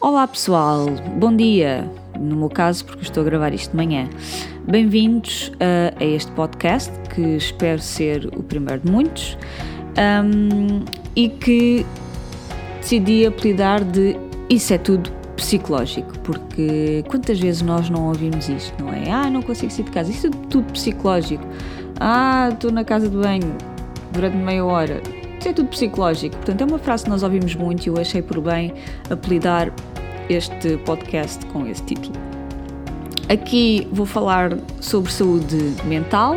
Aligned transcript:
Olá 0.00 0.26
pessoal, 0.26 0.86
bom 1.16 1.34
dia, 1.34 1.90
no 2.18 2.36
meu 2.36 2.50
caso 2.50 2.84
porque 2.84 3.02
estou 3.02 3.22
a 3.22 3.24
gravar 3.24 3.54
isto 3.54 3.70
de 3.70 3.76
manhã. 3.76 4.08
Bem-vindos 4.68 5.50
a, 5.58 6.02
a, 6.02 6.04
este 6.04 6.30
podcast 6.32 6.92
que 7.14 7.22
espero 7.36 7.80
ser 7.80 8.26
o 8.36 8.42
primeiro 8.42 8.82
de 8.82 8.90
muitos 8.90 9.38
um, 9.96 10.84
e 11.16 11.28
que 11.28 11.86
decidi 12.80 13.24
apelidar 13.24 13.82
de 13.82 14.16
Isso 14.50 14.74
é 14.74 14.78
tudo 14.78 15.10
psicológico, 15.36 16.18
porque 16.20 17.02
quantas 17.08 17.40
vezes 17.40 17.62
nós 17.62 17.88
não 17.88 18.08
ouvimos 18.08 18.48
isto, 18.48 18.82
não 18.82 18.92
é? 18.92 19.10
Ah, 19.10 19.30
não 19.30 19.40
consigo 19.40 19.72
sair 19.72 19.84
de 19.84 19.90
casa, 19.90 20.10
isso 20.10 20.26
é 20.26 20.30
tudo 20.50 20.70
psicológico. 20.72 21.44
Ah, 21.98 22.50
estou 22.52 22.70
na 22.70 22.84
casa 22.84 23.08
de 23.08 23.16
banho 23.16 23.56
durante 24.12 24.36
meia 24.36 24.64
hora, 24.64 25.00
isso 25.44 25.50
é 25.50 25.52
tudo 25.52 25.68
psicológico. 25.68 26.36
Portanto, 26.36 26.62
é 26.62 26.64
uma 26.64 26.78
frase 26.78 27.04
que 27.04 27.10
nós 27.10 27.22
ouvimos 27.22 27.54
muito 27.54 27.84
e 27.84 27.88
eu 27.88 27.98
achei 27.98 28.22
por 28.22 28.40
bem 28.40 28.72
apelidar 29.10 29.70
este 30.30 30.78
podcast 30.78 31.44
com 31.46 31.66
esse 31.66 31.82
título. 31.82 32.14
Aqui 33.28 33.86
vou 33.92 34.06
falar 34.06 34.56
sobre 34.80 35.12
saúde 35.12 35.74
mental 35.84 36.36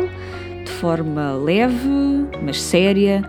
de 0.62 0.70
forma 0.72 1.32
leve, 1.32 1.88
mas 2.42 2.60
séria, 2.60 3.26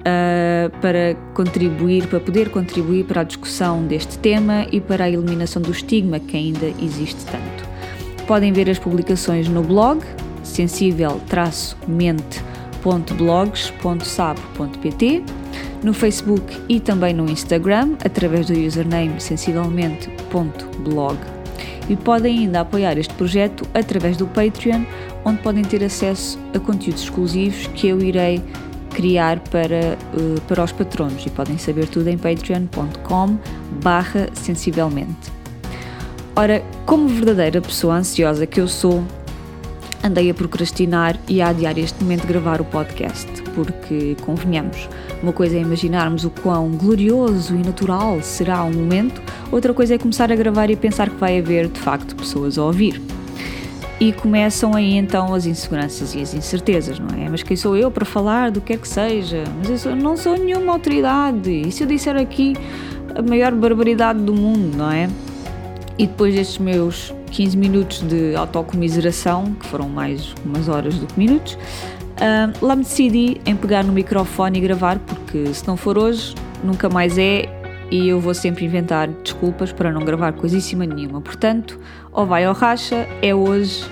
uh, 0.00 0.80
para 0.80 1.14
contribuir, 1.32 2.08
para 2.08 2.18
poder 2.18 2.50
contribuir 2.50 3.04
para 3.04 3.20
a 3.20 3.24
discussão 3.24 3.84
deste 3.84 4.18
tema 4.18 4.66
e 4.72 4.80
para 4.80 5.04
a 5.04 5.10
eliminação 5.10 5.62
do 5.62 5.70
estigma 5.70 6.18
que 6.18 6.36
ainda 6.36 6.66
existe 6.82 7.24
tanto. 7.26 8.26
Podem 8.26 8.52
ver 8.52 8.68
as 8.68 8.80
publicações 8.80 9.48
no 9.48 9.62
blog 9.62 10.02
sensível-mente.blogs.sab.pt 12.80 15.22
no 15.82 15.94
Facebook 15.94 16.60
e 16.68 16.80
também 16.80 17.14
no 17.14 17.30
Instagram, 17.30 17.94
através 18.04 18.46
do 18.46 18.52
username 18.52 19.20
sensivelmente.blog. 19.20 21.16
E 21.88 21.96
podem 21.96 22.40
ainda 22.40 22.60
apoiar 22.60 22.98
este 22.98 23.14
projeto 23.14 23.66
através 23.74 24.16
do 24.16 24.26
Patreon, 24.26 24.84
onde 25.24 25.42
podem 25.42 25.64
ter 25.64 25.82
acesso 25.82 26.38
a 26.54 26.60
conteúdos 26.60 27.02
exclusivos 27.02 27.66
que 27.68 27.88
eu 27.88 28.00
irei 28.00 28.42
criar 28.90 29.40
para, 29.40 29.96
uh, 30.14 30.40
para 30.42 30.64
os 30.64 30.72
patronos 30.72 31.24
e 31.24 31.30
podem 31.30 31.56
saber 31.58 31.88
tudo 31.88 32.08
em 32.08 32.18
patreon.com 32.18 33.38
barra 33.82 34.28
sensivelmente. 34.34 35.32
Ora, 36.36 36.62
como 36.86 37.08
verdadeira 37.08 37.60
pessoa 37.60 37.96
ansiosa 37.96 38.46
que 38.46 38.60
eu 38.60 38.68
sou, 38.68 39.02
andei 40.02 40.30
a 40.30 40.34
procrastinar 40.34 41.18
e 41.28 41.42
a 41.42 41.48
adiar 41.48 41.78
este 41.78 42.02
momento 42.02 42.22
de 42.22 42.28
gravar 42.28 42.60
o 42.60 42.64
podcast, 42.64 43.28
porque, 43.54 44.16
convenhamos, 44.22 44.88
uma 45.22 45.32
coisa 45.32 45.56
é 45.56 45.60
imaginarmos 45.60 46.24
o 46.24 46.30
quão 46.30 46.70
glorioso 46.70 47.54
e 47.54 47.58
natural 47.58 48.22
será 48.22 48.62
o 48.62 48.72
momento, 48.72 49.20
outra 49.52 49.74
coisa 49.74 49.94
é 49.94 49.98
começar 49.98 50.32
a 50.32 50.36
gravar 50.36 50.70
e 50.70 50.76
pensar 50.76 51.10
que 51.10 51.16
vai 51.16 51.38
haver, 51.38 51.68
de 51.68 51.78
facto, 51.78 52.16
pessoas 52.16 52.56
a 52.58 52.64
ouvir. 52.64 53.00
E 54.00 54.14
começam 54.14 54.74
aí 54.74 54.96
então 54.96 55.34
as 55.34 55.44
inseguranças 55.44 56.14
e 56.14 56.22
as 56.22 56.32
incertezas, 56.32 56.98
não 56.98 57.22
é? 57.22 57.28
Mas 57.28 57.42
quem 57.42 57.54
sou 57.54 57.76
eu 57.76 57.90
para 57.90 58.06
falar 58.06 58.50
do 58.50 58.58
que 58.58 58.72
é 58.72 58.76
que 58.78 58.88
seja? 58.88 59.44
Mas 59.58 59.84
eu 59.84 59.94
não 59.94 60.16
sou 60.16 60.38
nenhuma 60.38 60.72
autoridade. 60.72 61.50
E 61.50 61.70
se 61.70 61.82
eu 61.82 61.86
disser 61.86 62.16
aqui 62.16 62.56
a 63.14 63.20
maior 63.20 63.52
barbaridade 63.52 64.20
do 64.20 64.32
mundo, 64.32 64.78
não 64.78 64.90
é? 64.90 65.06
E 65.98 66.06
depois 66.06 66.34
destes 66.34 66.56
meus 66.56 67.12
15 67.30 67.56
minutos 67.56 68.00
de 68.00 68.34
autocomiseração, 68.34 69.54
que 69.54 69.66
foram 69.66 69.88
mais 69.88 70.34
umas 70.44 70.68
horas 70.68 70.94
do 70.98 71.06
que 71.06 71.18
minutos, 71.18 71.54
uh, 71.54 72.64
lá 72.64 72.76
me 72.76 72.82
decidi 72.82 73.40
em 73.46 73.56
pegar 73.56 73.84
no 73.84 73.92
microfone 73.92 74.58
e 74.58 74.60
gravar, 74.60 74.98
porque 74.98 75.52
se 75.54 75.66
não 75.66 75.76
for 75.76 75.96
hoje, 75.96 76.34
nunca 76.62 76.88
mais 76.88 77.18
é 77.18 77.48
e 77.90 78.08
eu 78.08 78.20
vou 78.20 78.32
sempre 78.32 78.64
inventar 78.64 79.08
desculpas 79.08 79.72
para 79.72 79.90
não 79.90 80.04
gravar 80.04 80.32
coisíssima 80.32 80.86
nenhuma. 80.86 81.20
Portanto, 81.20 81.78
ou 82.12 82.24
vai 82.24 82.46
ou 82.46 82.54
racha, 82.54 83.08
é 83.20 83.34
hoje 83.34 83.84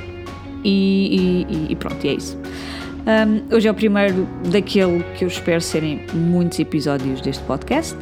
e, 0.64 1.46
e, 1.48 1.72
e 1.72 1.76
pronto, 1.76 2.06
é 2.06 2.12
isso. 2.12 2.38
Um, 3.08 3.54
hoje 3.54 3.66
é 3.66 3.70
o 3.70 3.74
primeiro 3.74 4.28
daquele 4.50 5.02
que 5.16 5.24
eu 5.24 5.28
espero 5.28 5.60
serem 5.60 6.04
muitos 6.12 6.58
episódios 6.58 7.20
deste 7.20 7.42
podcast 7.44 7.96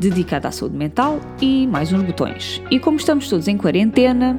dedicado 0.00 0.48
à 0.48 0.50
saúde 0.50 0.76
mental 0.76 1.20
e 1.40 1.66
mais 1.66 1.92
uns 1.92 2.02
botões. 2.02 2.62
E 2.70 2.80
como 2.80 2.96
estamos 2.96 3.28
todos 3.28 3.46
em 3.46 3.56
quarentena, 3.56 4.38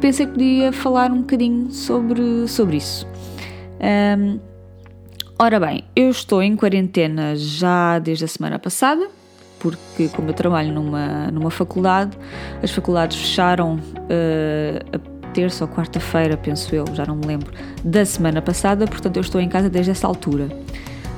pensei 0.00 0.26
que 0.26 0.32
podia 0.32 0.72
falar 0.72 1.12
um 1.12 1.20
bocadinho 1.20 1.70
sobre, 1.70 2.48
sobre 2.48 2.78
isso. 2.78 3.06
Um, 4.18 4.40
ora 5.38 5.60
bem, 5.60 5.84
eu 5.94 6.08
estou 6.10 6.42
em 6.42 6.56
quarentena 6.56 7.36
já 7.36 7.98
desde 7.98 8.24
a 8.24 8.28
semana 8.28 8.58
passada, 8.58 9.06
porque 9.58 10.08
como 10.08 10.30
eu 10.30 10.34
trabalho 10.34 10.72
numa, 10.72 11.30
numa 11.30 11.50
faculdade, 11.50 12.16
as 12.62 12.70
faculdades 12.70 13.18
fecharam 13.18 13.76
uh, 13.76 14.96
a 14.96 15.30
terça 15.34 15.64
ou 15.64 15.70
quarta-feira, 15.70 16.36
penso 16.36 16.74
eu, 16.74 16.84
já 16.94 17.04
não 17.04 17.16
me 17.16 17.26
lembro, 17.26 17.52
da 17.84 18.04
semana 18.06 18.40
passada, 18.40 18.86
portanto 18.86 19.16
eu 19.16 19.20
estou 19.20 19.40
em 19.40 19.48
casa 19.48 19.68
desde 19.68 19.90
essa 19.90 20.06
altura. 20.06 20.48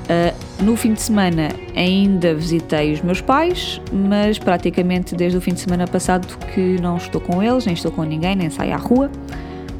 Uh, 0.06 0.62
no 0.62 0.76
fim 0.76 0.92
de 0.92 1.02
semana 1.02 1.48
ainda 1.74 2.32
visitei 2.32 2.92
os 2.92 3.02
meus 3.02 3.20
pais, 3.20 3.80
mas 3.92 4.38
praticamente 4.38 5.16
desde 5.16 5.36
o 5.36 5.40
fim 5.40 5.52
de 5.52 5.60
semana 5.60 5.84
passado 5.84 6.38
que 6.54 6.80
não 6.80 6.96
estou 6.96 7.20
com 7.20 7.42
eles, 7.42 7.66
nem 7.66 7.74
estou 7.74 7.90
com 7.90 8.04
ninguém, 8.04 8.36
nem 8.36 8.48
saio 8.48 8.74
à 8.74 8.76
rua. 8.76 9.10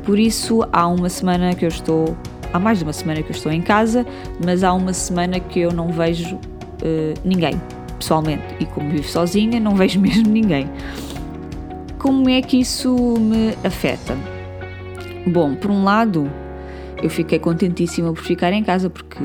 Por 0.03 0.19
isso 0.19 0.67
há 0.73 0.87
uma 0.89 1.09
semana 1.09 1.55
que 1.55 1.65
eu 1.65 1.69
estou, 1.69 2.17
há 2.53 2.59
mais 2.59 2.79
de 2.79 2.85
uma 2.85 2.93
semana 2.93 3.23
que 3.23 3.31
eu 3.31 3.37
estou 3.37 3.53
em 3.53 3.63
casa, 3.63 4.05
mas 4.45 4.65
há 4.65 4.73
uma 4.73 4.93
semana 4.93 5.39
que 5.39 5.61
eu 5.61 5.73
não 5.73 5.89
vejo 5.89 6.35
uh, 6.35 7.15
ninguém, 7.25 7.61
pessoalmente. 7.97 8.43
E 8.59 8.67
como 8.67 8.91
vivo 8.91 9.09
sozinha, 9.09 9.61
não 9.61 9.77
vejo 9.77 9.99
mesmo 10.03 10.29
ninguém. 10.29 10.69
Como 11.99 12.29
é 12.29 12.43
que 12.43 12.59
isso 12.59 12.95
me 13.21 13.55
afeta? 13.65 14.17
Bom, 15.25 15.55
por 15.55 15.71
um 15.71 15.85
lado, 15.85 16.29
eu 17.01 17.11
fiquei 17.11 17.39
contentíssima 17.39 18.13
por 18.13 18.23
ficar 18.23 18.53
em 18.53 18.65
casa 18.65 18.91
porque 18.91 19.23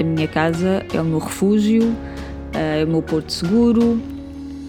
a 0.00 0.04
minha 0.04 0.26
casa 0.26 0.84
é 0.92 1.00
o 1.00 1.04
meu 1.04 1.18
refúgio, 1.18 1.94
eh, 2.54 2.80
é 2.80 2.84
o 2.84 2.88
meu 2.88 3.02
porto 3.02 3.32
seguro, 3.32 4.00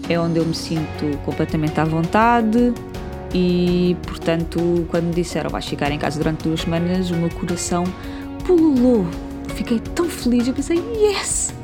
é 0.08 0.18
onde 0.18 0.38
eu 0.38 0.44
me 0.44 0.54
sinto 0.54 1.16
completamente 1.24 1.78
à 1.80 1.84
vontade 1.84 2.72
e, 3.34 3.96
portanto, 4.06 4.86
quando 4.90 5.04
me 5.04 5.14
disseram 5.14 5.48
vais 5.48 5.66
ficar 5.66 5.90
em 5.90 5.98
casa 5.98 6.18
durante 6.18 6.44
duas 6.44 6.60
semanas, 6.60 7.10
o 7.10 7.16
meu 7.16 7.30
coração 7.30 7.84
pululou. 8.44 9.06
Fiquei 9.54 9.78
tão 9.78 10.08
feliz, 10.08 10.46
eu 10.48 10.54
pensei, 10.54 10.78
yes! 10.96 11.54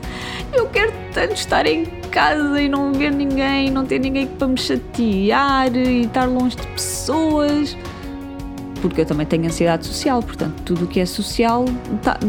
Eu 0.53 0.67
quero 0.69 0.93
tanto 1.12 1.35
estar 1.35 1.67
em 1.67 1.85
casa 2.11 2.61
e 2.61 2.69
não 2.69 2.93
ver 2.93 3.12
ninguém, 3.12 3.71
não 3.71 3.85
ter 3.85 3.99
ninguém 3.99 4.27
para 4.27 4.49
me 4.49 4.56
chatear 4.56 5.77
e 5.77 6.06
estar 6.06 6.25
longe 6.25 6.56
de 6.56 6.67
pessoas 6.69 7.77
porque 8.81 9.03
eu 9.03 9.06
também 9.06 9.27
tenho 9.27 9.47
ansiedade 9.47 9.87
social, 9.87 10.22
portanto, 10.22 10.62
tudo 10.65 10.84
o 10.84 10.89
que 10.89 11.00
é 11.00 11.06
social 11.06 11.65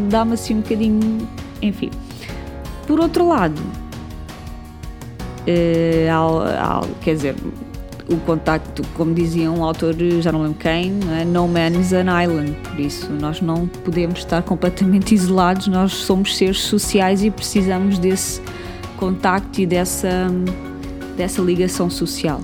dá-me 0.09 0.33
assim 0.33 0.55
um 0.55 0.61
bocadinho. 0.61 1.27
Enfim. 1.61 1.89
Por 2.87 2.99
outro 2.99 3.27
lado, 3.27 3.61
uh, 5.47 6.95
quer 7.01 7.15
dizer, 7.15 7.35
o 8.09 8.17
contacto, 8.17 8.81
como 8.95 9.13
dizia 9.13 9.51
um 9.51 9.63
autor, 9.63 9.95
já 10.19 10.31
não 10.31 10.41
lembro 10.41 10.57
quem, 10.57 10.91
não 10.91 11.13
é? 11.13 11.23
No 11.23 11.47
man 11.47 11.69
is 11.79 11.93
an 11.93 12.05
island, 12.21 12.53
por 12.63 12.79
isso 12.79 13.11
nós 13.11 13.39
não 13.39 13.67
podemos 13.67 14.19
estar 14.19 14.41
completamente 14.41 15.13
isolados, 15.15 15.67
nós 15.67 15.93
somos 15.93 16.35
seres 16.35 16.61
sociais 16.61 17.23
e 17.23 17.29
precisamos 17.29 17.99
desse 17.99 18.41
contacto 18.97 19.61
e 19.61 19.65
dessa, 19.65 20.27
dessa 21.15 21.41
ligação 21.41 21.89
social. 21.89 22.41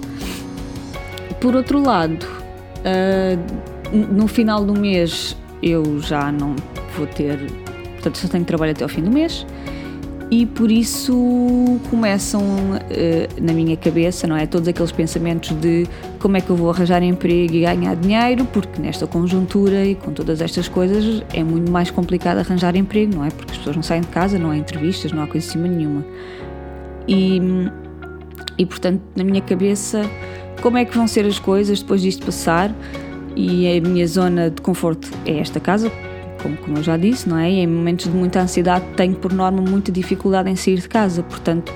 Por 1.42 1.56
outro 1.56 1.82
lado, 1.82 2.24
uh, 2.24 3.75
no 3.92 4.28
final 4.28 4.64
do 4.64 4.74
mês 4.74 5.36
eu 5.62 6.00
já 6.02 6.32
não 6.32 6.56
vou 6.96 7.08
ter, 7.08 7.40
portanto 7.94 8.18
só 8.18 8.28
tenho 8.28 8.46
trabalho 8.46 8.72
até 8.72 8.84
ao 8.84 8.90
fim 8.90 9.02
do 9.02 9.12
mês 9.12 9.46
e 10.32 10.46
por 10.46 10.72
isso 10.72 11.80
começam 11.90 12.42
uh, 12.42 13.42
na 13.42 13.54
minha 13.54 13.78
cabeça, 13.78 14.26
não 14.26 14.36
é? 14.36 14.48
Todos 14.48 14.68
aqueles 14.68 14.92
pensamentos 14.92 15.52
de 15.52 15.88
como 16.20 16.36
é 16.36 16.42
que 16.42 16.50
eu 16.50 16.56
vou 16.56 16.70
arranjar 16.70 17.04
emprego 17.04 17.54
e 17.54 17.62
ganhar 17.62 17.96
dinheiro, 17.96 18.46
porque 18.46 18.82
nesta 18.82 19.06
conjuntura 19.06 19.86
e 19.86 19.94
com 19.94 20.12
todas 20.12 20.42
estas 20.42 20.68
coisas 20.68 21.24
é 21.32 21.44
muito 21.44 21.72
mais 21.72 21.92
complicado 21.92 22.40
arranjar 22.40 22.76
emprego, 22.76 23.16
não 23.16 23.26
é? 23.26 23.30
Porque 23.30 23.52
as 23.52 23.58
pessoas 23.60 23.76
não 23.76 23.84
saem 23.84 24.02
de 24.02 24.08
casa, 24.08 24.40
não 24.40 24.50
há 24.50 24.58
entrevistas, 24.58 25.12
não 25.12 25.22
há 25.22 25.28
coisa 25.28 25.48
cima 25.48 25.68
nenhuma. 25.68 26.04
E, 27.08 27.40
e 28.58 28.66
portanto, 28.66 29.02
na 29.16 29.24
minha 29.24 29.42
cabeça, 29.42 30.10
como 30.62 30.78
é 30.78 30.86
que 30.86 30.98
vão 30.98 31.08
ser 31.08 31.26
as 31.26 31.38
coisas 31.38 31.82
depois 31.82 32.02
disto 32.02 32.26
passar? 32.26 32.74
E 33.36 33.78
a 33.78 33.82
minha 33.82 34.08
zona 34.08 34.50
de 34.50 34.62
conforto 34.62 35.10
é 35.26 35.40
esta 35.40 35.60
casa, 35.60 35.92
como, 36.42 36.58
como 36.58 36.78
eu 36.78 36.84
já 36.84 36.98
disse, 36.98 37.28
não 37.28 37.38
é? 37.38 37.52
E 37.52 37.60
em 37.60 37.68
momentos 37.68 38.06
de 38.06 38.12
muita 38.12 38.42
ansiedade 38.42 38.86
tenho 38.96 39.16
por 39.16 39.34
norma 39.34 39.62
muita 39.62 39.92
dificuldade 39.92 40.50
em 40.50 40.56
sair 40.56 40.80
de 40.80 40.88
casa, 40.88 41.24
portanto, 41.24 41.74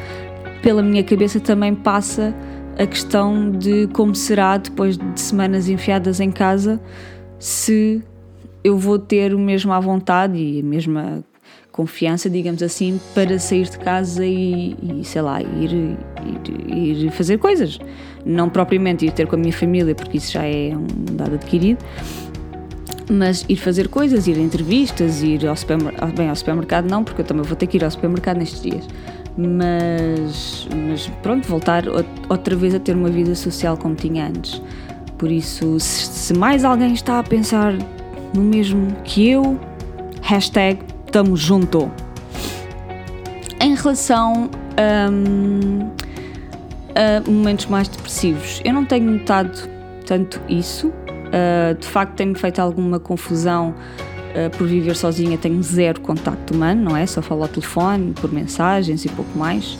pela 0.61 0.81
minha 0.81 1.03
cabeça 1.03 1.39
também 1.39 1.73
passa 1.75 2.33
a 2.77 2.85
questão 2.85 3.51
de 3.51 3.87
como 3.87 4.15
será 4.15 4.57
depois 4.57 4.97
de 4.97 5.19
semanas 5.19 5.67
enfiadas 5.67 6.19
em 6.19 6.31
casa 6.31 6.79
se 7.37 8.01
eu 8.63 8.77
vou 8.77 8.97
ter 8.97 9.33
o 9.33 9.39
mesmo 9.39 9.71
à 9.71 9.79
vontade 9.79 10.37
e 10.37 10.59
a 10.59 10.63
mesma 10.63 11.23
confiança, 11.79 12.29
digamos 12.29 12.61
assim, 12.61 12.99
para 13.15 13.39
sair 13.39 13.69
de 13.69 13.79
casa 13.79 14.25
e, 14.25 14.75
e 14.83 15.01
sei 15.05 15.21
lá, 15.21 15.41
ir, 15.41 15.95
ir, 16.67 17.05
ir, 17.05 17.11
fazer 17.11 17.37
coisas. 17.37 17.79
Não 18.25 18.49
propriamente 18.49 19.05
ir 19.05 19.13
ter 19.13 19.27
com 19.27 19.37
a 19.37 19.39
minha 19.39 19.53
família, 19.53 19.95
porque 19.95 20.17
isso 20.17 20.33
já 20.33 20.43
é 20.43 20.75
um 20.75 21.15
dado 21.15 21.35
adquirido, 21.35 21.81
mas 23.09 23.45
ir 23.47 23.55
fazer 23.55 23.87
coisas, 23.87 24.27
ir 24.27 24.35
a 24.35 24.41
entrevistas, 24.41 25.23
ir 25.23 25.47
ao 25.47 25.55
supermercado. 25.55 26.13
Bem, 26.17 26.27
ao 26.27 26.35
supermercado 26.35 26.89
não, 26.89 27.01
porque 27.01 27.21
eu 27.21 27.25
também 27.25 27.43
vou 27.43 27.55
ter 27.55 27.67
que 27.67 27.77
ir 27.77 27.85
ao 27.85 27.91
supermercado 27.91 28.39
nestes 28.39 28.61
dias. 28.61 28.85
Mas, 29.37 30.67
mas 30.85 31.07
pronto, 31.23 31.47
voltar 31.47 31.85
outra 32.27 32.57
vez 32.57 32.75
a 32.75 32.79
ter 32.79 32.93
uma 32.93 33.09
vida 33.09 33.33
social 33.35 33.77
como 33.77 33.95
tinha 33.95 34.27
antes. 34.27 34.61
Por 35.17 35.31
isso, 35.31 35.79
se, 35.79 36.07
se 36.07 36.33
mais 36.33 36.65
alguém 36.65 36.91
está 36.91 37.19
a 37.19 37.23
pensar 37.23 37.73
no 38.35 38.41
mesmo 38.41 38.93
que 39.05 39.29
eu, 39.29 39.57
hashtag 40.21 40.81
tamo 41.09 41.35
junto. 41.35 41.91
Em 43.61 43.75
relação 43.75 44.49
um, 45.11 45.89
a 46.95 47.29
momentos 47.29 47.65
mais 47.65 47.87
depressivos, 47.87 48.61
eu 48.63 48.73
não 48.73 48.85
tenho 48.85 49.11
notado 49.11 49.69
tanto 50.05 50.41
isso. 50.47 50.87
Uh, 50.87 51.77
de 51.79 51.87
facto, 51.87 52.15
tem-me 52.15 52.35
feito 52.35 52.59
alguma 52.59 52.99
confusão 52.99 53.75
uh, 54.33 54.57
por 54.57 54.65
viver 54.65 54.95
sozinha. 54.95 55.37
Tenho 55.37 55.61
zero 55.61 56.01
contacto 56.01 56.53
humano, 56.53 56.89
não 56.89 56.97
é? 56.97 57.05
Só 57.05 57.21
falo 57.21 57.43
ao 57.43 57.47
telefone, 57.47 58.13
por 58.13 58.31
mensagens 58.31 59.05
e 59.05 59.09
pouco 59.09 59.37
mais. 59.37 59.77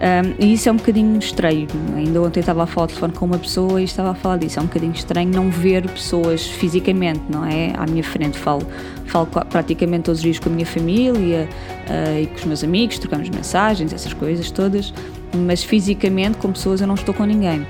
Um, 0.00 0.34
e 0.42 0.54
isso 0.54 0.66
é 0.66 0.72
um 0.72 0.76
bocadinho 0.76 1.18
estranho. 1.18 1.66
Ainda 1.94 2.22
ontem 2.22 2.40
estava 2.40 2.62
a 2.62 2.66
falar 2.66 2.84
ao 2.84 2.88
telefone 2.88 3.12
com 3.12 3.26
uma 3.26 3.38
pessoa 3.38 3.80
e 3.80 3.84
estava 3.84 4.10
a 4.10 4.14
falar 4.14 4.38
disso. 4.38 4.58
É 4.58 4.62
um 4.62 4.66
bocadinho 4.66 4.92
estranho 4.92 5.30
não 5.30 5.50
ver 5.50 5.86
pessoas 5.90 6.46
fisicamente, 6.46 7.20
não 7.28 7.44
é? 7.44 7.72
À 7.76 7.86
minha 7.86 8.02
frente. 8.02 8.38
Falo, 8.38 8.66
falo 9.04 9.26
praticamente 9.26 10.04
todos 10.04 10.20
os 10.20 10.22
dias 10.22 10.38
com 10.38 10.48
a 10.48 10.52
minha 10.52 10.64
família 10.64 11.46
uh, 11.88 12.18
e 12.18 12.26
com 12.26 12.36
os 12.36 12.44
meus 12.44 12.64
amigos, 12.64 12.98
trocamos 12.98 13.28
mensagens, 13.28 13.92
essas 13.92 14.14
coisas 14.14 14.50
todas. 14.50 14.94
Mas 15.36 15.62
fisicamente, 15.62 16.38
com 16.38 16.50
pessoas, 16.50 16.80
eu 16.80 16.86
não 16.86 16.94
estou 16.94 17.12
com 17.12 17.24
ninguém. 17.24 17.66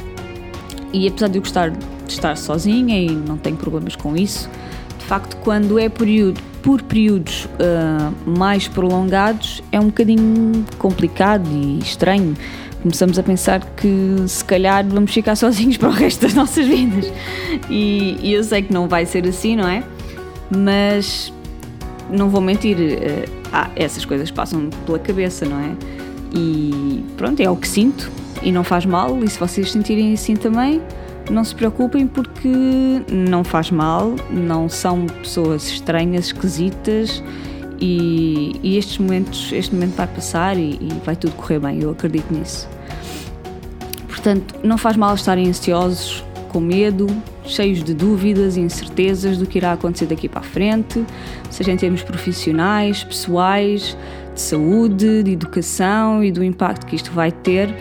E 0.92 1.08
apesar 1.08 1.28
de 1.28 1.38
eu 1.38 1.42
gostar 1.42 1.70
de 1.70 1.78
estar 2.08 2.36
sozinha 2.36 2.96
e 3.00 3.10
não 3.10 3.36
tenho 3.36 3.56
problemas 3.56 3.96
com 3.96 4.16
isso, 4.16 4.48
de 4.98 5.04
facto, 5.04 5.36
quando 5.38 5.78
é 5.78 5.88
período 5.88 6.40
por 6.62 6.82
períodos 6.82 7.46
uh, 7.46 8.30
mais 8.30 8.68
prolongados 8.68 9.62
é 9.72 9.80
um 9.80 9.86
bocadinho 9.86 10.64
complicado 10.78 11.48
e 11.50 11.78
estranho. 11.78 12.36
Começamos 12.82 13.18
a 13.18 13.22
pensar 13.22 13.60
que 13.76 14.16
se 14.26 14.44
calhar 14.44 14.86
vamos 14.86 15.12
ficar 15.12 15.36
sozinhos 15.36 15.76
para 15.78 15.88
o 15.88 15.92
resto 15.92 16.22
das 16.22 16.34
nossas 16.34 16.66
vidas. 16.66 17.12
E, 17.68 18.16
e 18.22 18.32
eu 18.32 18.42
sei 18.42 18.62
que 18.62 18.72
não 18.72 18.88
vai 18.88 19.06
ser 19.06 19.26
assim, 19.26 19.56
não 19.56 19.68
é? 19.68 19.82
Mas 20.50 21.32
não 22.10 22.28
vou 22.28 22.40
mentir, 22.40 22.76
uh, 22.76 23.30
ah, 23.52 23.70
essas 23.76 24.04
coisas 24.04 24.30
passam 24.30 24.70
pela 24.86 24.98
cabeça, 24.98 25.44
não 25.44 25.58
é? 25.58 25.74
E 26.34 27.04
pronto, 27.16 27.40
é 27.40 27.50
o 27.50 27.56
que 27.56 27.68
sinto 27.68 28.10
e 28.42 28.52
não 28.52 28.64
faz 28.64 28.86
mal. 28.86 29.22
E 29.22 29.28
se 29.28 29.38
vocês 29.38 29.70
sentirem 29.70 30.12
assim 30.12 30.36
também, 30.36 30.80
não 31.30 31.44
se 31.44 31.54
preocupem 31.54 32.06
porque 32.06 32.48
não 33.10 33.44
faz 33.44 33.70
mal, 33.70 34.14
não 34.30 34.68
são 34.68 35.06
pessoas 35.06 35.68
estranhas, 35.68 36.26
esquisitas 36.26 37.22
e, 37.80 38.52
e 38.62 38.76
estes 38.76 38.98
momentos, 38.98 39.52
este 39.52 39.74
momento 39.74 39.96
vai 39.96 40.06
passar 40.06 40.56
e, 40.56 40.78
e 40.80 41.00
vai 41.04 41.16
tudo 41.16 41.34
correr 41.34 41.58
bem, 41.58 41.82
eu 41.82 41.90
acredito 41.90 42.32
nisso. 42.32 42.68
Portanto, 44.06 44.56
não 44.62 44.76
faz 44.76 44.96
mal 44.96 45.14
estarem 45.14 45.48
ansiosos, 45.48 46.24
com 46.50 46.60
medo, 46.60 47.06
cheios 47.44 47.82
de 47.82 47.94
dúvidas 47.94 48.56
e 48.56 48.60
incertezas 48.60 49.38
do 49.38 49.46
que 49.46 49.58
irá 49.58 49.72
acontecer 49.72 50.06
daqui 50.06 50.28
para 50.28 50.40
a 50.40 50.44
frente, 50.44 51.04
seja 51.48 51.70
em 51.70 51.76
termos 51.76 52.02
profissionais, 52.02 53.04
pessoais, 53.04 53.96
de 54.34 54.40
saúde, 54.40 55.22
de 55.22 55.32
educação 55.32 56.22
e 56.22 56.30
do 56.30 56.42
impacto 56.44 56.86
que 56.86 56.96
isto 56.96 57.12
vai 57.12 57.30
ter 57.30 57.74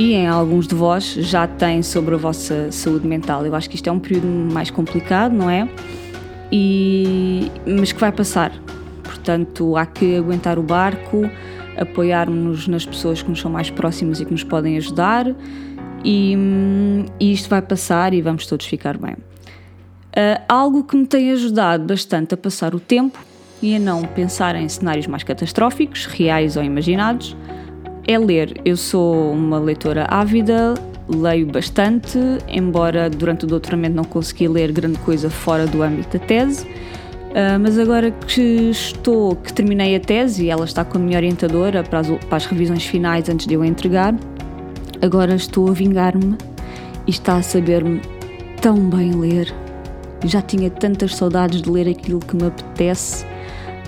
e 0.00 0.14
em 0.14 0.26
alguns 0.26 0.66
de 0.66 0.74
vós 0.74 1.12
já 1.12 1.46
têm 1.46 1.82
sobre 1.82 2.14
a 2.14 2.16
vossa 2.16 2.72
saúde 2.72 3.06
mental. 3.06 3.44
Eu 3.44 3.54
acho 3.54 3.68
que 3.68 3.76
isto 3.76 3.86
é 3.86 3.92
um 3.92 3.98
período 3.98 4.26
mais 4.26 4.70
complicado, 4.70 5.34
não 5.34 5.50
é? 5.50 5.68
E, 6.50 7.52
mas 7.66 7.92
que 7.92 8.00
vai 8.00 8.10
passar. 8.10 8.50
Portanto, 9.04 9.76
há 9.76 9.84
que 9.84 10.16
aguentar 10.16 10.58
o 10.58 10.62
barco, 10.62 11.30
apoiarmos 11.76 12.66
nas 12.66 12.86
pessoas 12.86 13.20
que 13.20 13.28
nos 13.28 13.42
são 13.42 13.50
mais 13.50 13.68
próximas 13.68 14.22
e 14.22 14.24
que 14.24 14.32
nos 14.32 14.42
podem 14.42 14.78
ajudar, 14.78 15.26
e, 16.02 16.34
e 17.20 17.30
isto 17.30 17.50
vai 17.50 17.60
passar 17.60 18.14
e 18.14 18.22
vamos 18.22 18.46
todos 18.46 18.64
ficar 18.64 18.96
bem. 18.96 19.12
Uh, 19.12 20.42
algo 20.48 20.82
que 20.82 20.96
me 20.96 21.06
tem 21.06 21.30
ajudado 21.30 21.84
bastante 21.84 22.32
a 22.32 22.38
passar 22.38 22.74
o 22.74 22.80
tempo 22.80 23.18
e 23.60 23.76
a 23.76 23.78
não 23.78 24.04
pensar 24.04 24.56
em 24.56 24.66
cenários 24.66 25.06
mais 25.06 25.24
catastróficos, 25.24 26.06
reais 26.06 26.56
ou 26.56 26.64
imaginados, 26.64 27.36
é 28.12 28.18
ler. 28.18 28.60
Eu 28.64 28.76
sou 28.76 29.32
uma 29.32 29.58
leitora 29.58 30.06
ávida, 30.08 30.74
leio 31.08 31.46
bastante, 31.46 32.18
embora 32.48 33.08
durante 33.08 33.44
o 33.44 33.48
doutoramento 33.48 33.94
não 33.94 34.04
consegui 34.04 34.48
ler 34.48 34.72
grande 34.72 34.98
coisa 34.98 35.30
fora 35.30 35.66
do 35.66 35.82
âmbito 35.82 36.18
da 36.18 36.24
tese. 36.24 36.64
Uh, 36.64 37.60
mas 37.60 37.78
agora 37.78 38.10
que 38.10 38.70
estou, 38.70 39.36
que 39.36 39.52
terminei 39.52 39.94
a 39.94 40.00
tese 40.00 40.46
e 40.46 40.50
ela 40.50 40.64
está 40.64 40.84
com 40.84 40.98
a 40.98 41.00
minha 41.00 41.16
orientadora 41.16 41.84
para 41.84 42.00
as, 42.00 42.08
para 42.08 42.36
as 42.36 42.46
revisões 42.46 42.84
finais 42.84 43.28
antes 43.28 43.46
de 43.46 43.54
eu 43.54 43.64
entregar, 43.64 44.12
agora 45.00 45.36
estou 45.36 45.68
a 45.68 45.72
vingar-me 45.72 46.36
e 47.06 47.10
está 47.10 47.36
a 47.36 47.42
saber-me 47.42 48.00
tão 48.60 48.76
bem 48.90 49.12
ler. 49.12 49.54
Já 50.24 50.42
tinha 50.42 50.68
tantas 50.68 51.14
saudades 51.14 51.62
de 51.62 51.70
ler 51.70 51.88
aquilo 51.88 52.18
que 52.18 52.34
me 52.34 52.48
apetece 52.48 53.24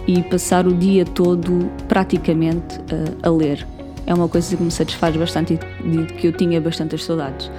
e 0.07 0.23
passar 0.23 0.67
o 0.67 0.73
dia 0.73 1.05
todo 1.05 1.69
praticamente 1.89 2.79
uh, 2.79 3.19
a 3.25 3.29
ler 3.29 3.67
é 4.13 4.15
uma 4.15 4.29
coisa 4.29 4.57
que 4.57 4.63
me 4.63 4.71
satisfaz 4.71 5.17
bastante 5.17 5.59
e 5.85 6.05
que 6.15 6.27
eu 6.27 6.33
tinha 6.33 6.61
bastantes 6.61 7.05
saudades. 7.05 7.51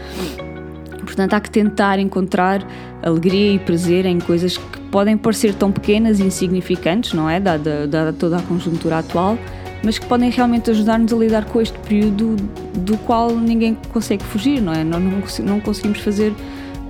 Portanto, 1.00 1.34
há 1.34 1.42
que 1.42 1.50
tentar 1.50 2.00
encontrar 2.00 2.66
alegria 3.02 3.54
e 3.54 3.60
prazer 3.60 4.06
em 4.06 4.20
coisas 4.20 4.58
que 4.58 4.80
podem 4.92 5.18
parecer 5.18 5.54
tão 5.54 5.72
pequenas 5.72 6.20
e 6.20 6.24
insignificantes, 6.24 7.14
não 7.14 7.30
é? 7.30 7.40
Dada, 7.40 7.88
dada 7.88 8.14
toda 8.14 8.38
a 8.38 8.42
conjuntura 8.42 9.00
atual, 9.00 9.38
mas 9.84 10.00
que 10.00 10.06
podem 10.06 10.30
realmente 10.30 10.72
ajudar-nos 10.72 11.12
a 11.12 11.16
lidar 11.18 11.46
com 11.46 11.60
este 11.60 11.78
período 11.80 12.36
do 12.74 12.98
qual 13.00 13.36
ninguém 13.36 13.78
consegue 13.92 14.24
fugir, 14.24 14.62
não 14.62 14.74
é? 14.74 14.84
Nós 14.84 15.02
não, 15.02 15.46
não 15.46 15.60
conseguimos 15.60 16.00
fazer 16.00 16.34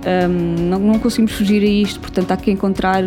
um, 0.06 0.64
não, 0.70 0.80
não, 0.80 1.00
conseguimos 1.00 1.32
fugir 1.32 1.64
a 1.64 1.66
isto, 1.66 2.00
portanto 2.00 2.32
há 2.32 2.38
que 2.38 2.52
encontrar 2.52 3.04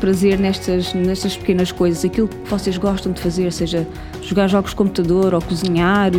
prazer 0.00 0.38
nestas, 0.38 0.94
nestas 0.94 1.36
pequenas 1.36 1.70
coisas, 1.70 2.04
aquilo 2.04 2.26
que 2.26 2.48
vocês 2.48 2.78
gostam 2.78 3.12
de 3.12 3.20
fazer, 3.20 3.52
seja 3.52 3.86
jogar 4.22 4.48
jogos 4.48 4.70
de 4.70 4.76
computador, 4.76 5.34
ou 5.34 5.42
cozinhar, 5.42 6.10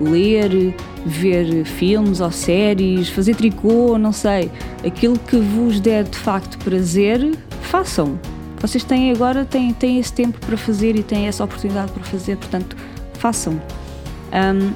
ler, 0.00 0.74
ver 1.06 1.64
filmes 1.64 2.20
ou 2.20 2.30
séries, 2.30 3.08
fazer 3.08 3.36
tricô, 3.36 3.96
não 3.96 4.12
sei, 4.12 4.50
aquilo 4.84 5.18
que 5.18 5.36
vos 5.36 5.80
der 5.80 6.04
de 6.04 6.18
facto 6.18 6.58
prazer, 6.58 7.36
façam. 7.62 8.18
Vocês 8.60 8.82
têm 8.82 9.12
agora 9.12 9.44
têm, 9.44 9.72
têm 9.72 9.98
esse 9.98 10.12
tempo 10.12 10.38
para 10.44 10.56
fazer 10.56 10.96
e 10.96 11.02
têm 11.02 11.28
essa 11.28 11.44
oportunidade 11.44 11.92
para 11.92 12.02
fazer, 12.02 12.36
portanto, 12.36 12.76
façam. 13.14 13.60
Um, 14.32 14.72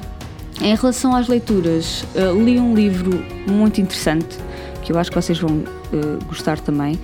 em 0.64 0.76
relação 0.76 1.16
às 1.16 1.26
leituras, 1.26 2.04
uh, 2.14 2.40
li 2.40 2.60
um 2.60 2.74
livro 2.74 3.24
muito 3.48 3.80
interessante 3.80 4.38
que 4.82 4.92
eu 4.92 4.98
acho 4.98 5.10
que 5.10 5.16
vocês 5.16 5.38
vão 5.38 5.50
uh, 5.50 6.24
gostar 6.26 6.58
também. 6.60 6.98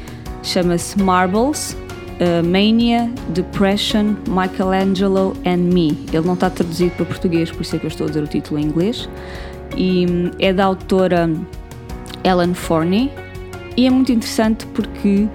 Chama-se 0.48 0.98
Marbles, 0.98 1.76
uh, 2.20 2.42
Mania, 2.42 3.12
Depression, 3.34 4.16
Michelangelo 4.26 5.36
and 5.44 5.58
Me. 5.58 5.90
Ele 6.10 6.26
não 6.26 6.32
está 6.32 6.48
traduzido 6.48 6.92
para 6.92 7.04
português, 7.04 7.50
por 7.50 7.60
isso 7.60 7.76
é 7.76 7.78
que 7.78 7.84
eu 7.84 7.88
estou 7.88 8.06
a 8.06 8.08
dizer 8.08 8.24
o 8.24 8.26
título 8.26 8.58
em 8.58 8.64
inglês. 8.64 9.10
E 9.76 10.06
um, 10.06 10.30
é 10.38 10.50
da 10.50 10.64
autora 10.64 11.30
Ellen 12.24 12.54
Forney 12.54 13.12
e 13.76 13.86
é 13.86 13.90
muito 13.90 14.10
interessante 14.10 14.64
porque 14.68 15.28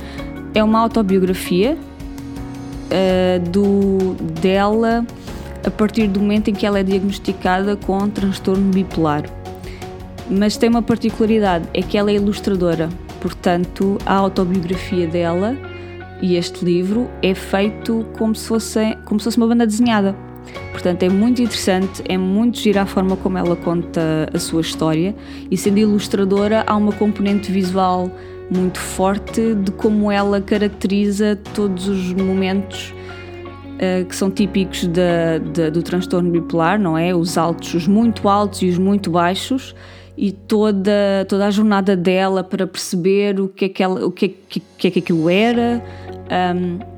é 0.55 0.63
uma 0.63 0.79
autobiografia 0.79 1.77
uh, 1.77 3.49
do, 3.51 4.15
dela 4.41 5.05
a 5.63 5.69
partir 5.69 6.07
do 6.07 6.19
momento 6.19 6.49
em 6.49 6.55
que 6.55 6.65
ela 6.65 6.79
é 6.79 6.83
diagnosticada 6.83 7.75
com 7.75 8.09
transtorno 8.09 8.71
bipolar 8.71 9.25
mas 10.29 10.57
tem 10.57 10.69
uma 10.69 10.81
particularidade, 10.81 11.67
é 11.73 11.81
que 11.81 11.97
ela 11.97 12.09
é 12.09 12.15
ilustradora, 12.15 12.89
portanto 13.23 13.97
a 14.05 14.15
autobiografia 14.15 15.07
dela 15.07 15.55
e 16.21 16.35
este 16.35 16.63
livro 16.63 17.09
é 17.21 17.33
feito 17.33 18.05
como 18.17 18.35
se 18.35 18.47
fosse, 18.47 18.97
como 19.05 19.19
se 19.19 19.23
fosse 19.23 19.37
uma 19.37 19.47
banda 19.47 19.65
desenhada. 19.65 20.13
Portanto, 20.73 21.03
é 21.03 21.09
muito 21.09 21.41
interessante, 21.41 22.03
é 22.07 22.17
muito 22.17 22.59
gira 22.59 22.81
a 22.81 22.85
forma 22.85 23.15
como 23.15 23.37
ela 23.37 23.55
conta 23.55 24.29
a 24.33 24.37
sua 24.37 24.59
história 24.59 25.15
e 25.49 25.55
sendo 25.55 25.79
ilustradora 25.79 26.65
há 26.67 26.75
uma 26.75 26.91
componente 26.91 27.49
visual 27.49 28.11
muito 28.51 28.77
forte 28.77 29.55
de 29.55 29.71
como 29.71 30.11
ela 30.11 30.41
caracteriza 30.41 31.39
todos 31.53 31.87
os 31.87 32.13
momentos 32.13 32.93
uh, 33.75 34.05
que 34.05 34.15
são 34.15 34.29
típicos 34.29 34.85
do 35.71 35.81
transtorno 35.81 36.29
bipolar, 36.29 36.77
não 36.77 36.97
é? 36.97 37.15
Os 37.15 37.37
altos, 37.37 37.73
os 37.73 37.87
muito 37.87 38.27
altos 38.27 38.61
e 38.61 38.67
os 38.67 38.77
muito 38.77 39.09
baixos 39.09 39.73
e 40.17 40.31
toda, 40.31 41.25
toda 41.27 41.47
a 41.47 41.51
jornada 41.51 41.95
dela 41.95 42.43
para 42.43 42.67
perceber 42.67 43.39
o 43.39 43.47
que 43.47 43.65
é 43.65 43.69
que, 43.69 43.83
ela, 43.83 44.05
o 44.05 44.11
que, 44.11 44.25
é 44.25 44.29
que, 44.49 44.59
que, 44.77 44.87
é 44.87 44.91
que 44.91 44.99
aquilo 44.99 45.29
era. 45.29 45.83
Um, 46.55 46.93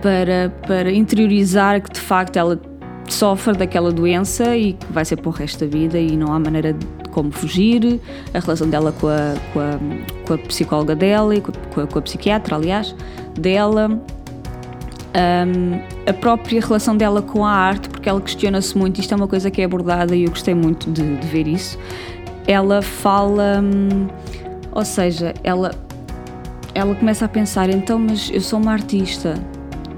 para, 0.00 0.52
para 0.66 0.90
interiorizar 0.90 1.80
que 1.80 1.92
de 1.92 2.00
facto 2.00 2.36
ela 2.36 2.60
sofre 3.08 3.54
daquela 3.54 3.92
doença 3.92 4.56
e 4.56 4.72
que 4.72 4.92
vai 4.92 5.04
ser 5.04 5.16
para 5.16 5.28
o 5.28 5.32
resto 5.32 5.64
da 5.64 5.70
vida 5.70 5.96
e 5.96 6.16
não 6.16 6.32
há 6.32 6.40
maneira 6.40 6.72
de 6.72 6.86
como 7.12 7.30
fugir, 7.30 8.00
a 8.34 8.40
relação 8.40 8.68
dela 8.68 8.90
com 8.90 9.06
a, 9.06 9.34
com 9.52 9.60
a, 9.60 10.26
com 10.26 10.34
a 10.34 10.38
psicóloga 10.38 10.96
dela 10.96 11.34
e 11.36 11.40
com 11.40 11.80
a, 11.80 11.86
com 11.86 11.98
a 11.98 12.02
psiquiatra, 12.02 12.56
aliás, 12.56 12.96
dela, 13.38 13.88
um, 13.88 15.80
a 16.08 16.12
própria 16.14 16.60
relação 16.60 16.96
dela 16.96 17.20
com 17.20 17.44
a 17.44 17.50
arte, 17.50 17.88
porque 17.90 18.08
ela 18.08 18.20
questiona-se 18.20 18.76
muito, 18.76 18.98
isto 18.98 19.12
é 19.12 19.16
uma 19.16 19.28
coisa 19.28 19.50
que 19.50 19.60
é 19.60 19.64
abordada 19.64 20.16
e 20.16 20.24
eu 20.24 20.30
gostei 20.30 20.54
muito 20.54 20.90
de, 20.90 21.16
de 21.16 21.26
ver 21.26 21.46
isso. 21.46 21.78
Ela 22.46 22.82
fala, 22.82 23.60
hum, 23.62 24.08
ou 24.72 24.84
seja, 24.84 25.34
ela, 25.44 25.70
ela 26.74 26.94
começa 26.94 27.24
a 27.24 27.28
pensar, 27.28 27.70
então, 27.70 27.98
mas 27.98 28.30
eu 28.32 28.40
sou 28.40 28.58
uma 28.58 28.72
artista, 28.72 29.34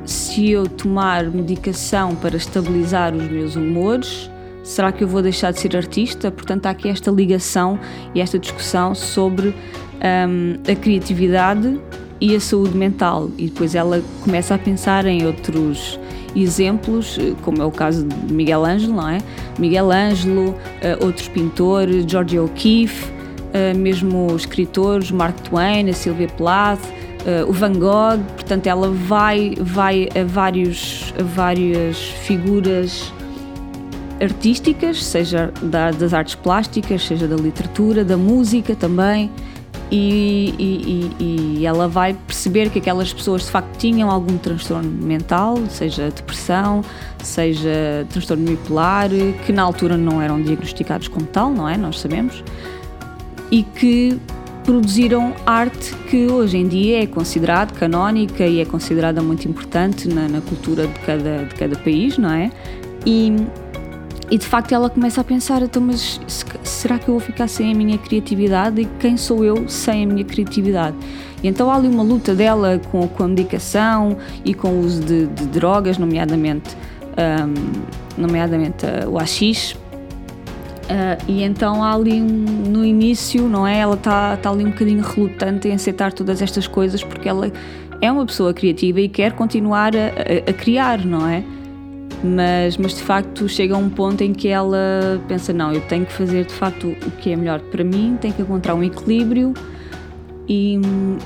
se 0.04 0.50
eu 0.50 0.66
tomar 0.66 1.24
medicação 1.24 2.14
para 2.14 2.36
estabilizar 2.36 3.14
os 3.14 3.26
meus 3.30 3.56
humores, 3.56 4.30
será 4.62 4.92
que 4.92 5.02
eu 5.02 5.08
vou 5.08 5.22
deixar 5.22 5.52
de 5.52 5.60
ser 5.60 5.76
artista? 5.76 6.30
Portanto, 6.30 6.66
há 6.66 6.70
aqui 6.70 6.88
esta 6.88 7.10
ligação 7.10 7.78
e 8.14 8.20
esta 8.20 8.38
discussão 8.38 8.94
sobre 8.94 9.48
um, 9.48 10.60
a 10.70 10.74
criatividade 10.74 11.80
e 12.20 12.34
a 12.34 12.40
saúde 12.40 12.76
mental. 12.76 13.30
E 13.38 13.46
depois 13.46 13.74
ela 13.74 14.02
começa 14.22 14.54
a 14.54 14.58
pensar 14.58 15.06
em 15.06 15.26
outros 15.26 15.98
exemplos, 16.42 17.18
como 17.42 17.62
é 17.62 17.64
o 17.64 17.70
caso 17.70 18.04
de 18.04 18.32
Miguel 18.32 18.64
Ângelo, 18.64 18.94
não 18.94 19.08
é? 19.08 19.18
Miguel 19.58 19.90
Ângelo, 19.90 20.50
uh, 20.50 21.04
outros 21.04 21.28
pintores, 21.28 22.04
George 22.06 22.38
O'Keeffe, 22.38 23.10
uh, 23.10 23.76
mesmo 23.78 24.34
escritores, 24.34 25.10
Mark 25.10 25.38
Twain, 25.40 25.88
a 25.88 25.92
Sylvia 25.92 26.28
Plath, 26.28 26.80
o 27.48 27.52
Van 27.54 27.72
Gogh. 27.72 28.22
Portanto, 28.34 28.66
ela 28.66 28.90
vai, 28.90 29.54
vai 29.58 30.10
a, 30.14 30.24
vários, 30.24 31.14
a 31.18 31.22
várias 31.22 31.96
figuras 31.98 33.10
artísticas, 34.20 35.02
seja 35.02 35.52
da, 35.62 35.90
das 35.90 36.12
artes 36.12 36.34
plásticas, 36.34 37.06
seja 37.06 37.26
da 37.26 37.36
literatura, 37.36 38.04
da 38.04 38.16
música 38.16 38.74
também. 38.74 39.30
E, 39.96 40.52
e, 40.58 41.56
e, 41.60 41.64
ela 41.66 41.86
vai 41.86 42.14
perceber 42.14 42.68
que 42.68 42.80
aquelas 42.80 43.12
pessoas 43.12 43.42
de 43.42 43.50
facto 43.52 43.78
tinham 43.78 44.10
algum 44.10 44.36
transtorno 44.36 44.90
mental, 44.90 45.56
seja 45.68 46.10
depressão, 46.10 46.82
seja 47.22 48.04
transtorno 48.10 48.44
bipolar, 48.44 49.08
que 49.46 49.52
na 49.52 49.62
altura 49.62 49.96
não 49.96 50.20
eram 50.20 50.42
diagnosticados 50.42 51.06
como 51.06 51.24
tal, 51.26 51.52
não 51.52 51.68
é? 51.68 51.76
Nós 51.76 52.00
sabemos, 52.00 52.42
e 53.52 53.62
que 53.62 54.18
produziram 54.64 55.32
arte 55.46 55.94
que 56.10 56.26
hoje 56.26 56.56
em 56.56 56.66
dia 56.66 57.04
é 57.04 57.06
considerada 57.06 57.72
canónica 57.72 58.44
e 58.44 58.60
é 58.60 58.64
considerada 58.64 59.22
muito 59.22 59.46
importante 59.46 60.08
na, 60.08 60.26
na 60.26 60.40
cultura 60.40 60.88
de 60.88 60.98
cada, 61.00 61.44
de 61.44 61.54
cada 61.54 61.76
país, 61.76 62.18
não 62.18 62.32
é? 62.32 62.50
E, 63.06 63.32
e 64.30 64.38
de 64.38 64.46
facto 64.46 64.72
ela 64.72 64.88
começa 64.88 65.20
a 65.20 65.24
pensar, 65.24 65.62
então, 65.62 65.82
mas 65.82 66.20
será 66.62 66.98
que 66.98 67.08
eu 67.08 67.14
vou 67.14 67.20
ficar 67.20 67.46
sem 67.46 67.72
a 67.72 67.74
minha 67.74 67.98
criatividade? 67.98 68.80
E 68.80 68.84
quem 68.98 69.16
sou 69.16 69.44
eu 69.44 69.68
sem 69.68 70.04
a 70.04 70.06
minha 70.06 70.24
criatividade? 70.24 70.96
E 71.42 71.48
então 71.48 71.70
há 71.70 71.76
ali 71.76 71.88
uma 71.88 72.02
luta 72.02 72.34
dela 72.34 72.80
com, 72.90 73.06
com 73.06 73.24
a 73.24 73.28
medicação 73.28 74.16
e 74.44 74.54
com 74.54 74.68
o 74.68 74.80
uso 74.80 75.02
de, 75.02 75.26
de 75.26 75.46
drogas, 75.46 75.98
nomeadamente, 75.98 76.74
um, 77.18 78.22
nomeadamente 78.22 78.86
uh, 78.86 79.10
o 79.10 79.18
AX. 79.18 79.72
Uh, 79.72 79.76
e 81.28 81.42
então 81.42 81.84
há 81.84 81.94
ali 81.94 82.20
um, 82.20 82.26
no 82.26 82.84
início, 82.84 83.46
não 83.46 83.66
é? 83.66 83.78
Ela 83.78 83.94
está 83.94 84.38
tá 84.38 84.50
ali 84.50 84.64
um 84.64 84.70
bocadinho 84.70 85.02
relutante 85.02 85.68
em 85.68 85.72
aceitar 85.72 86.12
todas 86.14 86.40
estas 86.40 86.66
coisas 86.66 87.04
porque 87.04 87.28
ela 87.28 87.52
é 88.00 88.10
uma 88.10 88.24
pessoa 88.24 88.54
criativa 88.54 89.00
e 89.00 89.08
quer 89.08 89.32
continuar 89.32 89.94
a, 89.94 89.98
a, 89.98 90.50
a 90.50 90.52
criar, 90.52 91.04
não 91.04 91.28
é? 91.28 91.44
Mas, 92.24 92.76
mas 92.78 92.94
de 92.94 93.02
facto 93.02 93.48
chega 93.48 93.74
a 93.74 93.78
um 93.78 93.90
ponto 93.90 94.22
em 94.22 94.32
que 94.32 94.48
ela 94.48 95.22
pensa: 95.28 95.52
não, 95.52 95.72
eu 95.72 95.80
tenho 95.82 96.06
que 96.06 96.12
fazer 96.12 96.46
de 96.46 96.54
facto 96.54 96.88
o 97.06 97.10
que 97.10 97.32
é 97.32 97.36
melhor 97.36 97.60
para 97.60 97.84
mim, 97.84 98.16
tenho 98.20 98.32
que 98.32 98.42
encontrar 98.42 98.74
um 98.74 98.82
equilíbrio 98.82 99.52
e, 100.48 100.78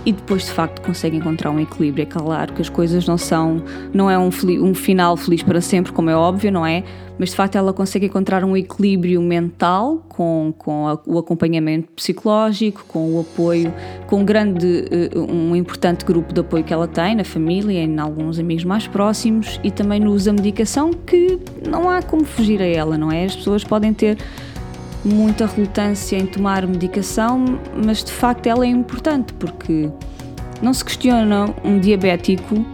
e 0.04 0.12
depois 0.12 0.46
de 0.46 0.52
facto 0.52 0.80
consegue 0.82 1.16
encontrar 1.16 1.50
um 1.50 1.60
equilíbrio. 1.60 2.02
É 2.02 2.06
claro 2.06 2.52
que 2.52 2.62
as 2.62 2.68
coisas 2.68 3.06
não 3.06 3.18
são, 3.18 3.62
não 3.92 4.10
é 4.10 4.18
um, 4.18 4.30
um 4.62 4.74
final 4.74 5.16
feliz 5.16 5.42
para 5.42 5.60
sempre, 5.60 5.92
como 5.92 6.10
é 6.10 6.16
óbvio, 6.16 6.52
não 6.52 6.64
é? 6.64 6.84
Mas 7.18 7.30
de 7.30 7.36
facto 7.36 7.56
ela 7.56 7.72
consegue 7.72 8.06
encontrar 8.06 8.44
um 8.44 8.56
equilíbrio 8.56 9.20
mental 9.20 10.04
com, 10.08 10.54
com 10.56 10.86
a, 10.86 10.98
o 11.04 11.18
acompanhamento 11.18 11.90
psicológico, 11.92 12.84
com 12.86 13.16
o 13.16 13.20
apoio, 13.20 13.74
com 14.06 14.20
um 14.20 14.24
grande, 14.24 14.84
eh, 14.88 15.18
um 15.18 15.56
importante 15.56 16.04
grupo 16.04 16.32
de 16.32 16.40
apoio 16.40 16.62
que 16.62 16.72
ela 16.72 16.86
tem 16.86 17.16
na 17.16 17.24
família 17.24 17.72
e 17.72 17.84
em 17.84 17.98
alguns 17.98 18.38
amigos 18.38 18.62
mais 18.62 18.86
próximos 18.86 19.58
e 19.64 19.70
também 19.72 19.98
no 19.98 20.12
uso 20.12 20.26
da 20.26 20.32
medicação 20.32 20.92
que 20.92 21.40
não 21.68 21.90
há 21.90 22.02
como 22.02 22.24
fugir 22.24 22.62
a 22.62 22.66
ela, 22.66 22.96
não 22.96 23.10
é? 23.10 23.24
As 23.24 23.34
pessoas 23.34 23.64
podem 23.64 23.92
ter 23.92 24.16
muita 25.04 25.46
relutância 25.46 26.16
em 26.16 26.26
tomar 26.26 26.66
medicação, 26.66 27.44
mas 27.84 28.02
de 28.02 28.12
facto 28.12 28.46
ela 28.46 28.64
é 28.64 28.68
importante 28.68 29.32
porque 29.34 29.90
não 30.60 30.74
se 30.74 30.84
questiona 30.84 31.54
um 31.64 31.78
diabético 31.78 32.64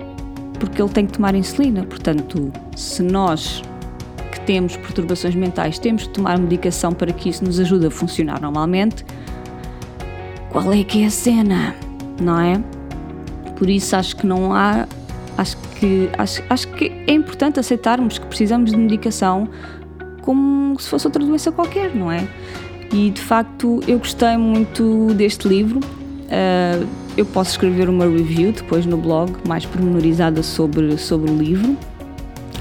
porque 0.59 0.81
ele 0.81 0.91
tem 0.91 1.07
que 1.07 1.13
tomar 1.13 1.35
insulina. 1.35 1.85
Portanto, 1.85 2.53
se 2.77 3.03
nós 3.03 3.63
que 4.33 4.41
temos 4.41 4.77
perturbações 4.77 5.35
mentais 5.35 5.79
temos 5.79 6.05
que 6.07 6.11
tomar 6.11 6.39
medicação 6.39 6.93
para 6.93 7.13
que 7.13 7.29
isso 7.29 7.45
nos 7.45 7.61
ajude 7.61 7.87
a 7.87 7.91
funcionar 7.91 8.41
normalmente, 8.41 9.05
qual 10.51 10.73
é 10.73 10.83
que 10.85 11.03
é 11.03 11.07
a 11.07 11.11
cena? 11.11 11.75
Não 12.21 12.41
é? 12.41 12.63
Por 13.57 13.69
isso 13.69 13.95
acho 13.97 14.17
que 14.17 14.27
não 14.27 14.55
há. 14.55 14.87
Acho 15.37 15.57
que, 15.75 16.09
acho, 16.17 16.43
acho 16.49 16.69
que 16.69 16.93
é 17.09 17.13
importante 17.13 17.59
aceitarmos 17.59 18.19
que 18.19 18.27
precisamos 18.27 18.71
de 18.71 18.77
medicação 18.77 19.49
como 20.25 20.81
se 20.81 20.89
fosse 20.89 21.07
outra 21.07 21.23
doença 21.23 21.53
qualquer, 21.53 21.95
não 21.95 22.11
é? 22.11 22.27
E 22.91 23.11
de 23.11 23.21
facto 23.21 23.81
eu 23.87 23.99
gostei 23.99 24.37
muito 24.39 25.13
deste 25.15 25.47
livro. 25.47 25.81
Uh, 25.81 26.87
eu 27.17 27.27
posso 27.27 27.51
escrever 27.51 27.89
uma 27.89 28.07
review 28.07 28.51
depois 28.51 28.87
no 28.87 28.97
blog, 28.97 29.33
mais 29.47 29.67
pormenorizada 29.67 30.43
sobre, 30.43 30.97
sobre 30.97 31.31
o 31.31 31.37
livro, 31.37 31.77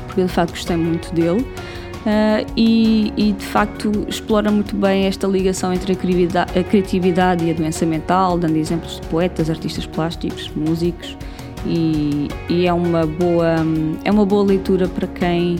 porque 0.06 0.24
de 0.24 0.28
facto 0.28 0.52
gostei 0.52 0.76
muito 0.76 1.14
dele. 1.14 1.42
Uh, 1.42 2.46
e, 2.58 3.14
e, 3.16 3.32
de 3.32 3.46
facto 3.46 3.90
explora 4.10 4.52
muito 4.52 4.76
bem 4.76 5.06
esta 5.06 5.26
ligação 5.26 5.72
entre 5.72 5.94
a 5.94 5.96
criatividade, 5.96 6.60
a 6.60 6.64
criatividade, 6.64 7.46
e 7.46 7.52
a 7.52 7.54
doença 7.54 7.86
mental, 7.86 8.38
dando 8.38 8.58
exemplos 8.58 9.00
de 9.00 9.08
poetas, 9.08 9.50
artistas 9.50 9.86
plásticos, 9.86 10.52
músicos. 10.54 11.18
E, 11.66 12.28
e 12.50 12.68
é 12.68 12.74
uma 12.74 13.06
boa 13.06 13.56
é 14.04 14.12
uma 14.12 14.26
boa 14.26 14.44
leitura 14.44 14.86
para 14.90 15.08
quem 15.08 15.56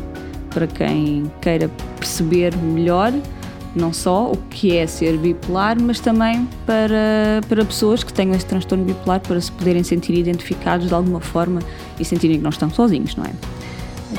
para 0.54 0.68
quem 0.68 1.32
queira 1.42 1.70
perceber 1.98 2.56
melhor 2.58 3.12
não 3.76 3.92
só 3.92 4.32
o 4.32 4.38
que 4.50 4.78
é 4.78 4.86
ser 4.86 5.18
bipolar, 5.18 5.82
mas 5.82 6.00
também 6.00 6.48
para, 6.66 7.42
para 7.50 7.66
pessoas 7.66 8.04
que 8.04 8.14
tenham 8.14 8.36
esse 8.36 8.46
transtorno 8.46 8.86
bipolar 8.86 9.20
para 9.20 9.40
se 9.42 9.52
poderem 9.52 9.84
sentir 9.84 10.14
identificados 10.14 10.88
de 10.88 10.94
alguma 10.94 11.20
forma 11.20 11.60
e 12.00 12.06
sentirem 12.06 12.38
que 12.38 12.44
não 12.44 12.52
estão 12.52 12.70
sozinhos, 12.70 13.16
não 13.16 13.26
é? 13.26 13.32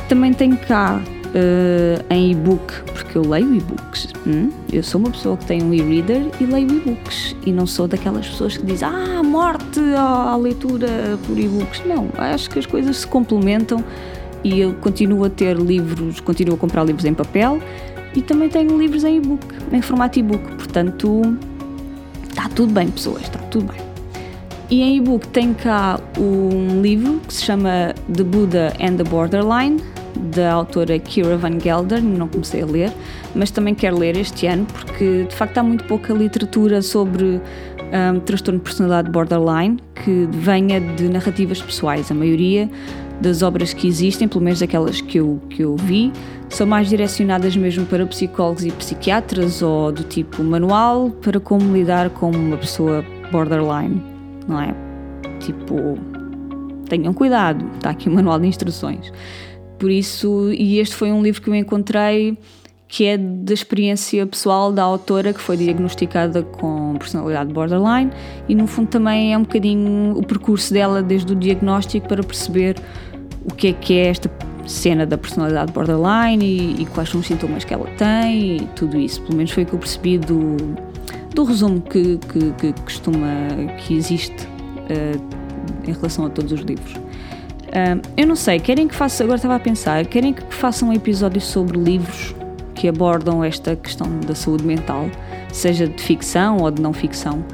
Também 0.08 0.32
tenho 0.32 0.56
cá 0.56 1.00
uh, 1.00 2.04
em 2.12 2.32
e-book, 2.32 2.82
porque 2.92 3.16
eu 3.16 3.22
leio 3.22 3.54
e-books. 3.54 4.08
Hum? 4.26 4.50
Eu 4.72 4.82
sou 4.82 5.00
uma 5.00 5.10
pessoa 5.10 5.36
que 5.36 5.44
tem 5.44 5.62
um 5.62 5.72
e-reader 5.72 6.30
e 6.40 6.44
leio 6.44 6.68
e-books 6.68 7.36
e 7.46 7.52
não 7.52 7.66
sou 7.66 7.86
daquelas 7.86 8.26
pessoas 8.26 8.56
que 8.56 8.66
dizem 8.66 8.88
ah, 8.88 9.22
morte 9.22 9.80
à 9.96 10.36
leitura 10.36 10.88
por 11.26 11.38
e-books. 11.38 11.82
Não, 11.86 12.08
acho 12.16 12.50
que 12.50 12.58
as 12.58 12.66
coisas 12.66 12.98
se 12.98 13.06
complementam 13.06 13.84
e 14.44 14.60
eu 14.60 14.74
continuo 14.74 15.24
a 15.24 15.30
ter 15.30 15.56
livros, 15.56 16.20
continuo 16.20 16.54
a 16.54 16.58
comprar 16.58 16.84
livros 16.84 17.04
em 17.04 17.14
papel 17.14 17.58
e 18.14 18.22
também 18.22 18.48
tenho 18.48 18.78
livros 18.78 19.02
em 19.02 19.16
e-book, 19.16 19.44
em 19.72 19.82
formato 19.82 20.18
e-book. 20.18 20.44
Portanto, 20.56 21.36
está 22.28 22.48
tudo 22.48 22.72
bem, 22.72 22.88
pessoas, 22.90 23.22
está 23.22 23.38
tudo 23.38 23.72
bem. 23.72 23.80
E 24.70 24.82
em 24.82 24.96
e-book 24.98 25.26
tem 25.28 25.52
cá 25.52 25.98
um 26.18 26.80
livro 26.80 27.20
que 27.26 27.34
se 27.34 27.44
chama 27.44 27.94
The 28.14 28.22
Buddha 28.22 28.72
and 28.80 28.96
the 28.96 29.04
Borderline, 29.04 29.82
da 30.34 30.52
autora 30.52 30.98
Kira 30.98 31.36
Van 31.36 31.58
Gelder, 31.58 32.02
não 32.02 32.28
comecei 32.28 32.62
a 32.62 32.66
ler, 32.66 32.92
mas 33.34 33.50
também 33.50 33.74
quero 33.74 33.98
ler 33.98 34.16
este 34.16 34.46
ano 34.46 34.66
porque 34.66 35.24
de 35.28 35.34
facto 35.34 35.58
há 35.58 35.62
muito 35.62 35.84
pouca 35.84 36.12
literatura 36.12 36.82
sobre 36.82 37.40
um, 37.94 38.20
transtorno 38.20 38.58
de 38.58 38.64
personalidade 38.64 39.10
borderline 39.10 39.78
que 40.04 40.28
venha 40.30 40.80
de 40.80 41.08
narrativas 41.08 41.60
pessoais. 41.60 42.10
A 42.10 42.14
maioria 42.14 42.68
das 43.21 43.42
obras 43.42 43.73
que 43.73 43.87
existem, 43.87 44.28
pelo 44.28 44.42
menos 44.42 44.62
aquelas 44.62 45.00
que 45.00 45.18
eu, 45.18 45.40
que 45.49 45.62
eu 45.62 45.76
vi, 45.76 46.12
são 46.49 46.66
mais 46.66 46.88
direcionadas 46.88 47.56
mesmo 47.56 47.87
para 47.87 48.06
psicólogos 48.06 48.64
e 48.64 48.71
psiquiatras 48.71 49.62
ou 49.62 49.92
do 49.92 50.02
tipo 50.04 50.42
manual 50.42 51.11
para 51.11 51.40
como 51.40 51.73
lidar 51.73 52.11
com 52.11 52.30
uma 52.30 52.56
pessoa 52.56 53.04
borderline, 53.30 54.02
não 54.47 54.61
é? 54.61 54.75
Tipo, 55.40 55.99
tenham 56.88 57.12
cuidado, 57.12 57.64
está 57.76 57.90
aqui 57.90 58.09
o 58.09 58.12
um 58.12 58.14
manual 58.16 58.38
de 58.38 58.47
instruções. 58.47 59.12
Por 59.78 59.90
isso, 59.90 60.52
e 60.52 60.78
este 60.78 60.94
foi 60.94 61.12
um 61.12 61.23
livro 61.23 61.42
que 61.42 61.50
eu 61.50 61.54
encontrei 61.54 62.38
que 62.94 63.06
é 63.06 63.18
da 63.18 63.52
experiência 63.52 64.24
pessoal 64.24 64.70
da 64.70 64.84
autora 64.84 65.32
que 65.32 65.40
foi 65.40 65.56
diagnosticada 65.56 66.44
com 66.44 66.94
personalidade 66.96 67.52
borderline 67.52 68.12
e 68.48 68.54
no 68.54 68.68
fundo 68.68 68.86
também 68.86 69.34
é 69.34 69.36
um 69.36 69.42
bocadinho 69.42 70.16
o 70.16 70.24
percurso 70.24 70.72
dela 70.72 71.02
desde 71.02 71.32
o 71.32 71.34
diagnóstico 71.34 72.06
para 72.06 72.22
perceber 72.22 72.76
o 73.44 73.52
que 73.52 73.66
é 73.66 73.72
que 73.72 73.94
é 73.94 74.06
esta 74.06 74.30
cena 74.64 75.04
da 75.04 75.18
personalidade 75.18 75.72
borderline 75.72 76.44
e, 76.44 76.82
e, 76.82 76.86
quais 76.86 77.08
são 77.08 77.18
os 77.18 77.26
sintomas 77.26 77.64
que 77.64 77.74
ela 77.74 77.88
tem 77.98 78.58
e 78.58 78.60
tudo 78.76 78.96
isso. 78.96 79.20
Pelo 79.22 79.38
menos 79.38 79.50
foi 79.50 79.64
o 79.64 79.66
que 79.66 79.72
eu 79.72 79.78
percebi 79.80 80.16
do, 80.16 80.56
do 81.34 81.42
resumo 81.42 81.80
que, 81.80 82.16
que, 82.18 82.52
que 82.52 82.80
costuma, 82.80 83.26
que 83.84 83.96
existe 83.96 84.46
uh, 84.46 85.20
em 85.84 85.92
relação 85.92 86.26
a 86.26 86.30
todos 86.30 86.52
os 86.52 86.60
livros. 86.60 86.94
Uh, 86.94 88.00
eu 88.16 88.24
não 88.24 88.36
sei, 88.36 88.60
querem 88.60 88.86
que 88.86 88.94
faça, 88.94 89.24
agora 89.24 89.34
estava 89.34 89.56
a 89.56 89.60
pensar, 89.60 90.06
querem 90.06 90.32
que 90.32 90.42
faça 90.54 90.86
um 90.86 90.92
episódio 90.92 91.40
sobre 91.40 91.76
livros 91.76 92.32
que 92.74 92.88
abordam 92.88 93.44
esta 93.44 93.76
questão 93.76 94.20
da 94.20 94.34
saúde 94.34 94.64
mental, 94.64 95.08
seja 95.52 95.86
de 95.86 96.02
ficção 96.02 96.58
ou 96.58 96.70
de 96.70 96.82
não 96.82 96.92
ficção. 96.92 97.44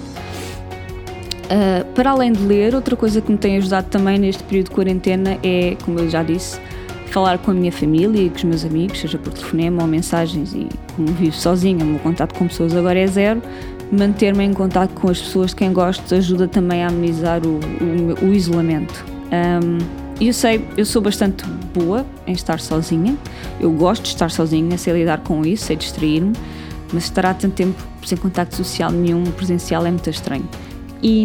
Uh, 1.49 1.85
para 1.95 2.11
além 2.11 2.31
de 2.31 2.43
ler, 2.43 2.77
outra 2.77 2.95
coisa 2.95 3.21
que 3.21 3.33
me 3.33 3.39
tem 3.39 3.57
ajudado 3.57 3.89
também 3.89 4.19
neste 4.19 4.45
período 4.45 4.67
de 4.67 4.73
quarentena 4.73 5.37
é, 5.43 5.77
como 5.85 5.99
eu 5.99 6.09
já 6.09 6.23
disse, 6.23 6.61
falar 7.09 7.39
com 7.39 7.51
a 7.51 7.55
minha 7.55 7.73
família 7.73 8.23
e 8.23 8.31
com 8.31 8.37
os 8.37 8.45
meus 8.45 8.65
amigos, 8.65 9.01
seja 9.01 9.19
por 9.19 9.33
telefonema 9.33 9.83
ou 9.83 9.89
mensagens. 9.89 10.55
E 10.55 10.69
como 10.95 11.09
vivo 11.09 11.35
sozinha, 11.35 11.85
o 11.85 11.87
meu 11.87 11.99
contato 11.99 12.35
com 12.35 12.47
pessoas 12.47 12.75
agora 12.75 12.99
é 12.99 13.07
zero, 13.07 13.43
manter-me 13.91 14.45
em 14.45 14.53
contato 14.53 14.93
com 14.95 15.09
as 15.09 15.21
pessoas 15.21 15.51
de 15.51 15.57
quem 15.57 15.73
gosto 15.73 16.15
ajuda 16.15 16.47
também 16.47 16.85
a 16.85 16.89
amenizar 16.89 17.41
o, 17.45 17.59
o, 18.23 18.27
o 18.27 18.33
isolamento. 18.33 19.05
Um, 19.33 19.79
eu 20.21 20.33
sei, 20.33 20.65
eu 20.77 20.85
sou 20.85 21.01
bastante 21.01 21.45
boa 21.73 22.05
em 22.27 22.33
estar 22.33 22.59
sozinha, 22.61 23.17
eu 23.61 23.71
gosto 23.71 24.03
de 24.03 24.09
estar 24.09 24.31
sozinha, 24.31 24.77
sei 24.77 24.93
lidar 24.93 25.21
com 25.21 25.45
isso, 25.45 25.67
sei 25.67 25.77
distrair-me, 25.77 26.33
mas 26.93 27.05
estar 27.05 27.27
há 27.27 27.35
tanto 27.35 27.55
tempo 27.55 27.81
sem 28.05 28.19
contacto 28.19 28.57
social 28.57 28.91
nenhum, 28.91 29.23
presencial, 29.25 29.87
é 29.87 29.91
muito 29.91 30.11
estranho. 30.11 30.49
E 31.03 31.25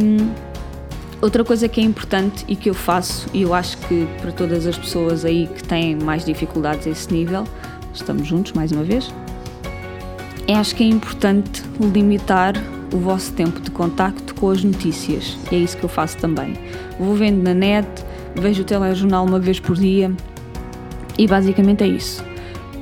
outra 1.23 1.43
coisa 1.43 1.69
que 1.69 1.79
é 1.79 1.83
importante 1.83 2.43
e 2.49 2.55
que 2.55 2.69
eu 2.69 2.73
faço, 2.73 3.27
e 3.33 3.43
eu 3.43 3.53
acho 3.53 3.77
que 3.77 4.05
para 4.21 4.31
todas 4.33 4.67
as 4.67 4.77
pessoas 4.77 5.23
aí 5.23 5.47
que 5.47 5.63
têm 5.63 5.95
mais 5.95 6.25
dificuldades 6.25 6.85
a 6.85 6.89
esse 6.89 7.11
nível, 7.13 7.45
estamos 7.93 8.27
juntos 8.27 8.51
mais 8.51 8.73
uma 8.73 8.83
vez, 8.83 9.13
é, 10.47 10.55
acho 10.55 10.75
que 10.75 10.83
é 10.83 10.87
importante 10.87 11.63
limitar 11.79 12.53
o 12.93 12.97
vosso 12.97 13.31
tempo 13.31 13.61
de 13.61 13.71
contacto 13.71 14.35
com 14.35 14.49
as 14.49 14.63
notícias. 14.63 15.37
E 15.49 15.55
é 15.55 15.59
isso 15.59 15.77
que 15.77 15.85
eu 15.85 15.89
faço 15.89 16.17
também. 16.17 16.55
Vou 16.99 17.15
vendo 17.15 17.41
na 17.41 17.53
net, 17.53 17.87
vejo 18.35 18.61
o 18.61 18.65
telejornal 18.65 19.25
uma 19.25 19.39
vez 19.39 19.59
por 19.59 19.77
dia 19.77 20.11
e 21.17 21.25
basicamente 21.25 21.85
é 21.85 21.87
isso. 21.87 22.21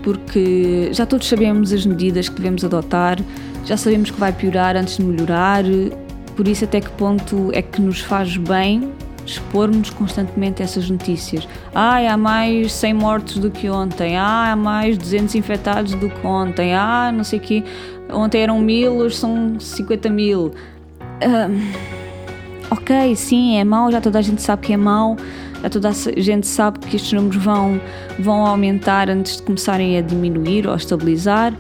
Porque 0.02 0.90
já 0.92 1.06
todos 1.06 1.28
sabemos 1.28 1.72
as 1.72 1.86
medidas 1.86 2.28
que 2.28 2.36
devemos 2.36 2.66
adotar, 2.66 3.20
já 3.66 3.78
sabemos 3.78 4.10
que 4.10 4.20
vai 4.20 4.34
piorar 4.34 4.76
antes 4.76 4.98
de 4.98 5.04
melhorar, 5.04 5.64
por 6.42 6.48
isso 6.48 6.66
até 6.66 6.82
que 6.82 6.90
ponto 6.94 7.52
é 7.54 7.62
que 7.62 7.80
nos 7.80 8.00
faz 8.00 8.36
bem 8.36 8.92
expormos 9.24 9.92
constantemente 9.92 10.64
essas 10.64 10.90
notícias. 10.90 11.48
Ai, 11.72 12.08
há 12.08 12.18
mais 12.18 12.74
100 12.74 12.96
mortos 12.96 13.38
do 13.38 13.52
que 13.52 13.70
ontem. 13.70 14.18
Ah, 14.18 14.52
há 14.52 14.56
mais 14.56 14.98
200 14.98 15.36
infectados 15.36 15.94
do 15.94 16.10
que 16.10 16.26
ontem. 16.26 16.74
Ah, 16.74 17.12
não 17.16 17.24
sei 17.24 17.38
o 17.38 17.42
quê. 17.44 17.64
Ontem 18.12 18.42
eram 18.42 18.60
mil, 18.60 18.94
hoje 18.94 19.18
são 19.18 19.60
50 19.60 20.10
mil. 20.10 20.48
Uh, 20.48 21.62
ok, 22.72 23.16
sim, 23.16 23.60
é 23.60 23.64
mau, 23.64 23.92
já 23.92 24.02
toda 24.02 24.18
a 24.18 24.24
gente 24.24 24.42
sabe 24.42 24.64
que 24.64 24.74
é 24.74 24.78
mau. 24.78 25.18
Já 25.62 25.70
toda 25.70 25.90
a 25.90 25.94
gente 25.94 26.48
sabe 26.48 26.80
que 26.80 26.96
estes 26.96 27.14
números 27.14 27.38
vão, 27.38 27.80
vão 28.18 28.48
aumentar 28.48 29.12
antes 29.12 29.38
de 29.38 29.44
começarem 29.44 29.96
a 29.96 30.02
diminuir 30.02 30.66
ou 30.66 30.74
a 30.74 30.78
estabilizar. 30.78 31.54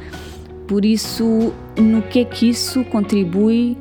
Por 0.68 0.84
isso, 0.84 1.54
no 1.78 2.02
que 2.02 2.22
é 2.22 2.26
que 2.26 2.50
isso 2.50 2.84
contribui 2.86 3.78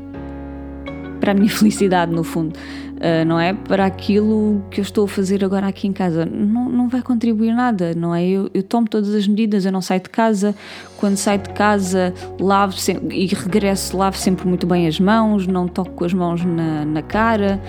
para 1.20 1.32
a 1.32 1.34
minha 1.34 1.50
felicidade, 1.50 2.12
no 2.12 2.24
fundo? 2.24 2.58
uh, 3.00 3.24
não 3.24 3.40
é? 3.40 3.52
Para 3.52 3.86
aquilo 3.86 4.62
que 4.70 4.80
eu 4.80 4.82
estou 4.82 5.04
a 5.04 5.08
fazer 5.08 5.44
agora 5.44 5.66
aqui 5.66 5.88
em 5.88 5.92
casa. 5.92 6.24
Não, 6.26 6.68
não 6.68 6.88
vai 6.88 7.02
contribuir 7.02 7.52
nada, 7.52 7.94
não 7.94 8.14
é? 8.14 8.24
Eu, 8.24 8.50
eu 8.52 8.62
tomo 8.62 8.86
todas 8.86 9.14
as 9.14 9.26
medidas, 9.26 9.64
eu 9.64 9.72
não 9.72 9.80
saio 9.80 10.00
de 10.00 10.10
casa. 10.10 10.54
Quando 10.96 11.16
saio 11.16 11.40
de 11.40 11.50
casa, 11.50 12.14
lavo 12.38 12.74
e 13.10 13.26
regresso, 13.26 13.96
lavo 13.96 14.16
sempre 14.16 14.46
muito 14.46 14.66
bem 14.66 14.86
as 14.86 15.00
mãos, 15.00 15.46
não 15.46 15.66
toco 15.66 15.90
com 15.92 16.04
as 16.04 16.12
mãos 16.12 16.44
na, 16.44 16.84
na 16.84 17.02
cara. 17.02 17.60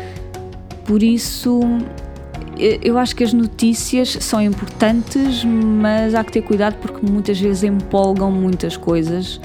Por 0.85 1.01
isso, 1.01 1.61
eu 2.57 2.97
acho 2.97 3.15
que 3.15 3.23
as 3.23 3.31
notícias 3.31 4.17
são 4.19 4.41
importantes, 4.41 5.45
mas 5.45 6.13
há 6.13 6.23
que 6.23 6.33
ter 6.33 6.41
cuidado 6.41 6.75
porque 6.81 7.05
muitas 7.09 7.39
vezes 7.39 7.63
empolgam 7.63 8.29
muitas 8.29 8.75
coisas 8.75 9.39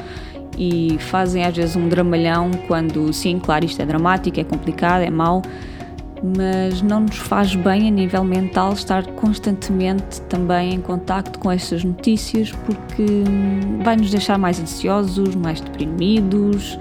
e 0.57 0.97
fazem 0.99 1.45
às 1.45 1.57
vezes 1.57 1.77
um 1.77 1.89
dramalhão 1.89 2.51
quando, 2.67 3.13
sim, 3.13 3.39
claro, 3.39 3.65
isto 3.65 3.81
é 3.81 3.87
dramático, 3.87 4.41
é 4.41 4.45
complicado, 4.45 5.03
é 5.03 5.11
mau, 5.11 5.43
mas 6.23 6.81
não 6.83 7.01
nos 7.01 7.17
faz 7.17 7.55
bem 7.55 7.89
a 7.89 7.91
nível 7.91 8.25
mental 8.25 8.73
estar 8.73 9.07
constantemente 9.13 10.21
também 10.23 10.75
em 10.75 10.81
contacto 10.81 11.39
com 11.39 11.51
estas 11.51 11.85
notícias 11.85 12.51
porque 12.65 13.05
vai 13.85 13.97
nos 13.97 14.11
deixar 14.11 14.39
mais 14.39 14.59
ansiosos, 14.59 15.35
mais 15.35 15.61
deprimidos 15.61 16.79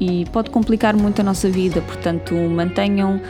e 0.00 0.24
pode 0.32 0.50
complicar 0.50 0.96
muito 0.96 1.20
a 1.20 1.24
nossa 1.24 1.48
vida, 1.50 1.82
portanto 1.82 2.34
mantenham, 2.34 3.20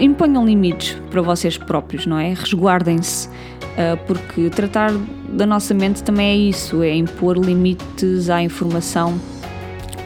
imponham 0.00 0.46
limites 0.46 0.96
para 1.10 1.20
vocês 1.20 1.58
próprios, 1.58 2.06
não 2.06 2.18
é? 2.18 2.32
Resguardem-se, 2.32 3.28
ah, 3.76 3.98
porque 4.06 4.48
tratar 4.48 4.90
da 5.28 5.46
nossa 5.46 5.74
mente 5.74 6.02
também 6.02 6.26
é 6.26 6.36
isso, 6.36 6.82
é 6.82 6.94
impor 6.94 7.36
limites 7.36 8.30
à 8.30 8.42
informação 8.42 9.18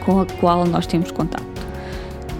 com 0.05 0.21
a 0.21 0.25
qual 0.25 0.65
nós 0.65 0.85
temos 0.85 1.11
contato. 1.11 1.43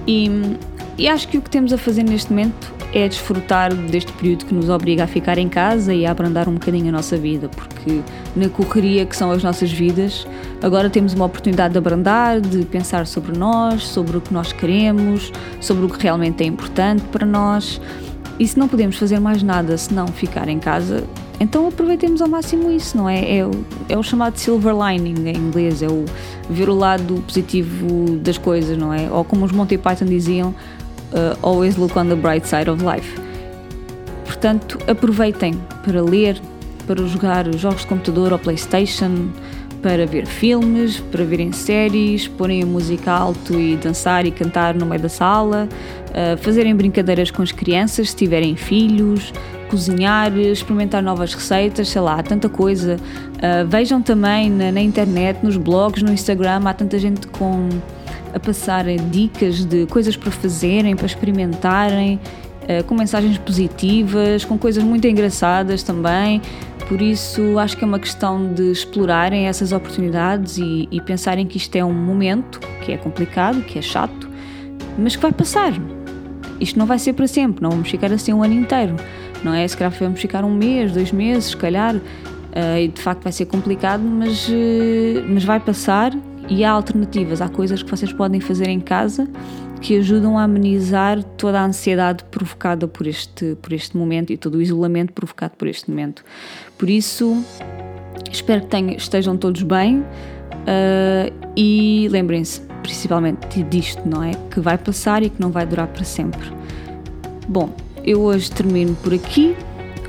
E 0.05 0.57
e 0.97 1.07
acho 1.07 1.27
que 1.27 1.37
o 1.37 1.41
que 1.41 1.49
temos 1.49 1.73
a 1.73 1.77
fazer 1.77 2.03
neste 2.03 2.29
momento 2.29 2.71
é 2.93 3.07
desfrutar 3.07 3.73
deste 3.73 4.11
período 4.13 4.45
que 4.45 4.53
nos 4.53 4.69
obriga 4.69 5.05
a 5.05 5.07
ficar 5.07 5.39
em 5.39 5.49
casa 5.49 5.91
e 5.91 6.05
a 6.05 6.11
abrandar 6.11 6.47
um 6.47 6.53
bocadinho 6.53 6.89
a 6.89 6.91
nossa 6.91 7.17
vida, 7.17 7.49
porque 7.49 8.01
na 8.35 8.47
correria 8.47 9.03
que 9.03 9.17
são 9.17 9.31
as 9.31 9.41
nossas 9.41 9.71
vidas, 9.71 10.27
agora 10.61 10.91
temos 10.91 11.15
uma 11.15 11.25
oportunidade 11.25 11.71
de 11.71 11.79
abrandar, 11.79 12.39
de 12.39 12.63
pensar 12.65 13.07
sobre 13.07 13.35
nós, 13.35 13.87
sobre 13.87 14.17
o 14.17 14.21
que 14.21 14.31
nós 14.31 14.53
queremos, 14.53 15.31
sobre 15.59 15.85
o 15.85 15.89
que 15.89 15.99
realmente 15.99 16.43
é 16.43 16.45
importante 16.45 17.01
para 17.11 17.25
nós. 17.25 17.81
E 18.39 18.47
se 18.47 18.59
não 18.59 18.67
podemos 18.67 18.95
fazer 18.95 19.19
mais 19.19 19.41
nada 19.41 19.75
senão 19.75 20.05
ficar 20.07 20.47
em 20.47 20.59
casa, 20.59 21.03
então 21.39 21.67
aproveitemos 21.67 22.21
ao 22.21 22.27
máximo 22.27 22.71
isso, 22.71 22.95
não 22.95 23.09
é? 23.09 23.37
É 23.37 23.45
o, 23.45 23.51
é 23.89 23.97
o 23.97 24.03
chamado 24.03 24.37
silver 24.37 24.73
lining 24.75 25.27
em 25.27 25.35
inglês, 25.35 25.81
é 25.81 25.87
o 25.87 26.05
ver 26.49 26.69
o 26.69 26.75
lado 26.75 27.23
positivo 27.27 28.17
das 28.17 28.37
coisas, 28.37 28.77
não 28.77 28.93
é? 28.93 29.09
Ou 29.11 29.23
como 29.23 29.45
os 29.45 29.51
Monty 29.51 29.77
Python 29.77 30.05
diziam, 30.05 30.49
uh, 30.49 31.37
always 31.41 31.75
look 31.75 31.97
on 31.97 32.07
the 32.07 32.15
bright 32.15 32.47
side 32.47 32.69
of 32.69 32.83
life. 32.83 33.19
Portanto, 34.25 34.77
aproveitem 34.87 35.53
para 35.85 36.01
ler, 36.01 36.39
para 36.85 37.05
jogar 37.07 37.51
jogos 37.55 37.81
de 37.81 37.87
computador 37.87 38.33
ou 38.33 38.39
PlayStation, 38.39 39.29
para 39.81 40.05
ver 40.05 40.25
filmes, 40.25 40.99
para 41.11 41.25
verem 41.25 41.51
séries, 41.51 42.27
porem 42.27 42.63
a 42.63 42.65
música 42.65 43.11
alto 43.11 43.59
e 43.59 43.75
dançar 43.75 44.25
e 44.25 44.31
cantar 44.31 44.73
no 44.73 44.85
meio 44.85 45.01
da 45.01 45.09
sala, 45.09 45.67
uh, 46.09 46.37
fazerem 46.41 46.73
brincadeiras 46.73 47.29
com 47.29 47.41
as 47.41 47.51
crianças 47.51 48.11
se 48.11 48.15
tiverem 48.15 48.55
filhos, 48.55 49.33
cozinhar, 49.73 50.37
experimentar 50.37 51.01
novas 51.01 51.33
receitas, 51.33 51.89
sei 51.89 51.99
lá, 51.99 52.21
tanta 52.21 52.47
coisa. 52.47 52.97
Uh, 52.97 53.67
vejam 53.67 54.03
também 54.03 54.47
na, 54.47 54.71
na 54.71 54.81
internet, 54.81 55.39
nos 55.41 55.57
blogs, 55.57 56.03
no 56.03 56.13
Instagram, 56.13 56.61
há 56.65 56.73
tanta 56.75 56.99
gente 56.99 57.25
com 57.25 57.69
a 58.31 58.39
passar 58.39 58.85
dicas 59.09 59.65
de 59.65 59.87
coisas 59.87 60.15
para 60.15 60.29
fazerem, 60.29 60.95
para 60.95 61.07
experimentarem, 61.07 62.19
eh, 62.67 62.81
com 62.81 62.95
mensagens 62.95 63.37
positivas, 63.37 64.43
com 64.43 64.57
coisas 64.57 64.83
muito 64.83 65.07
engraçadas 65.07 65.83
também. 65.83 66.41
Por 66.87 66.99
isso, 66.99 67.59
acho 67.59 67.77
que 67.77 67.83
é 67.83 67.87
uma 67.87 67.99
questão 67.99 68.51
de 68.53 68.71
explorarem 68.71 69.47
essas 69.47 69.71
oportunidades 69.71 70.57
e, 70.57 70.87
e 70.91 70.99
pensarem 70.99 71.45
que 71.45 71.57
isto 71.57 71.75
é 71.75 71.85
um 71.85 71.93
momento 71.93 72.59
que 72.83 72.91
é 72.91 72.97
complicado, 72.97 73.61
que 73.61 73.77
é 73.77 73.81
chato, 73.83 74.27
mas 74.97 75.15
que 75.15 75.21
vai 75.21 75.31
passar. 75.31 75.73
Isto 76.59 76.79
não 76.79 76.87
vai 76.87 76.97
ser 76.97 77.13
para 77.13 77.27
sempre, 77.27 77.61
não 77.61 77.69
vamos 77.69 77.89
ficar 77.89 78.11
assim 78.11 78.33
um 78.33 78.41
ano 78.41 78.55
inteiro, 78.55 78.95
não 79.43 79.53
é? 79.53 79.67
Se 79.67 79.75
calhar 79.75 79.93
vamos 79.99 80.19
ficar 80.19 80.43
um 80.43 80.53
mês, 80.53 80.91
dois 80.91 81.11
meses, 81.11 81.45
se 81.51 81.57
calhar, 81.57 81.95
uh, 81.95 82.77
e 82.79 82.87
de 82.87 83.01
facto 83.01 83.23
vai 83.23 83.31
ser 83.31 83.45
complicado, 83.45 84.01
mas, 84.01 84.47
uh, 84.47 84.51
mas 85.27 85.43
vai 85.43 85.59
passar 85.59 86.13
e 86.49 86.63
há 86.63 86.71
alternativas, 86.71 87.41
há 87.41 87.49
coisas 87.49 87.81
que 87.81 87.89
vocês 87.89 88.11
podem 88.11 88.39
fazer 88.39 88.67
em 88.67 88.79
casa 88.79 89.27
que 89.83 89.97
ajudam 89.97 90.37
a 90.37 90.43
amenizar 90.43 91.21
toda 91.21 91.59
a 91.59 91.65
ansiedade 91.65 92.23
provocada 92.31 92.87
por 92.87 93.05
este, 93.05 93.55
por 93.61 93.73
este 93.73 93.97
momento 93.97 94.31
e 94.31 94.37
todo 94.37 94.55
o 94.55 94.61
isolamento 94.61 95.11
provocado 95.11 95.55
por 95.57 95.67
este 95.67 95.89
momento. 95.89 96.23
Por 96.77 96.89
isso, 96.89 97.43
espero 98.31 98.61
que 98.61 98.67
tenham, 98.67 98.95
estejam 98.95 99.35
todos 99.35 99.61
bem 99.61 99.99
uh, 99.99 101.33
e 101.55 102.07
lembrem-se 102.09 102.61
principalmente 102.81 103.61
disto, 103.63 104.01
não 104.07 104.23
é? 104.23 104.31
Que 104.49 104.61
vai 104.61 104.77
passar 104.77 105.21
e 105.21 105.29
que 105.29 105.41
não 105.41 105.51
vai 105.51 105.65
durar 105.65 105.87
para 105.87 106.05
sempre. 106.05 106.49
Bom, 107.47 107.73
eu 108.03 108.21
hoje 108.21 108.51
termino 108.51 108.95
por 108.95 109.13
aqui. 109.13 109.55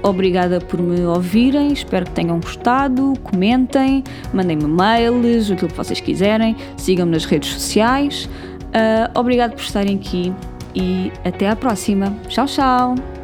obrigada 0.02 0.61
por 0.61 0.80
me 0.80 1.00
ouvirem, 1.02 1.72
espero 1.72 2.04
que 2.04 2.12
tenham 2.12 2.38
gostado, 2.38 3.14
comentem, 3.22 4.04
mandem-me 4.33 4.66
mails, 4.66 5.50
aquilo 5.50 5.70
que 5.70 5.76
vocês 5.76 6.00
quiserem, 6.00 6.54
sigam-me 6.76 7.12
nas 7.12 7.24
redes 7.24 7.50
sociais. 7.50 8.28
Uh, 8.74 9.18
obrigado 9.18 9.52
por 9.52 9.62
estarem 9.62 9.96
aqui 9.96 10.33
e 10.74 11.11
até 11.24 11.48
à 11.48 11.57
próxima. 11.57 12.14
Tchau, 12.28 12.46
tchau! 12.46 13.23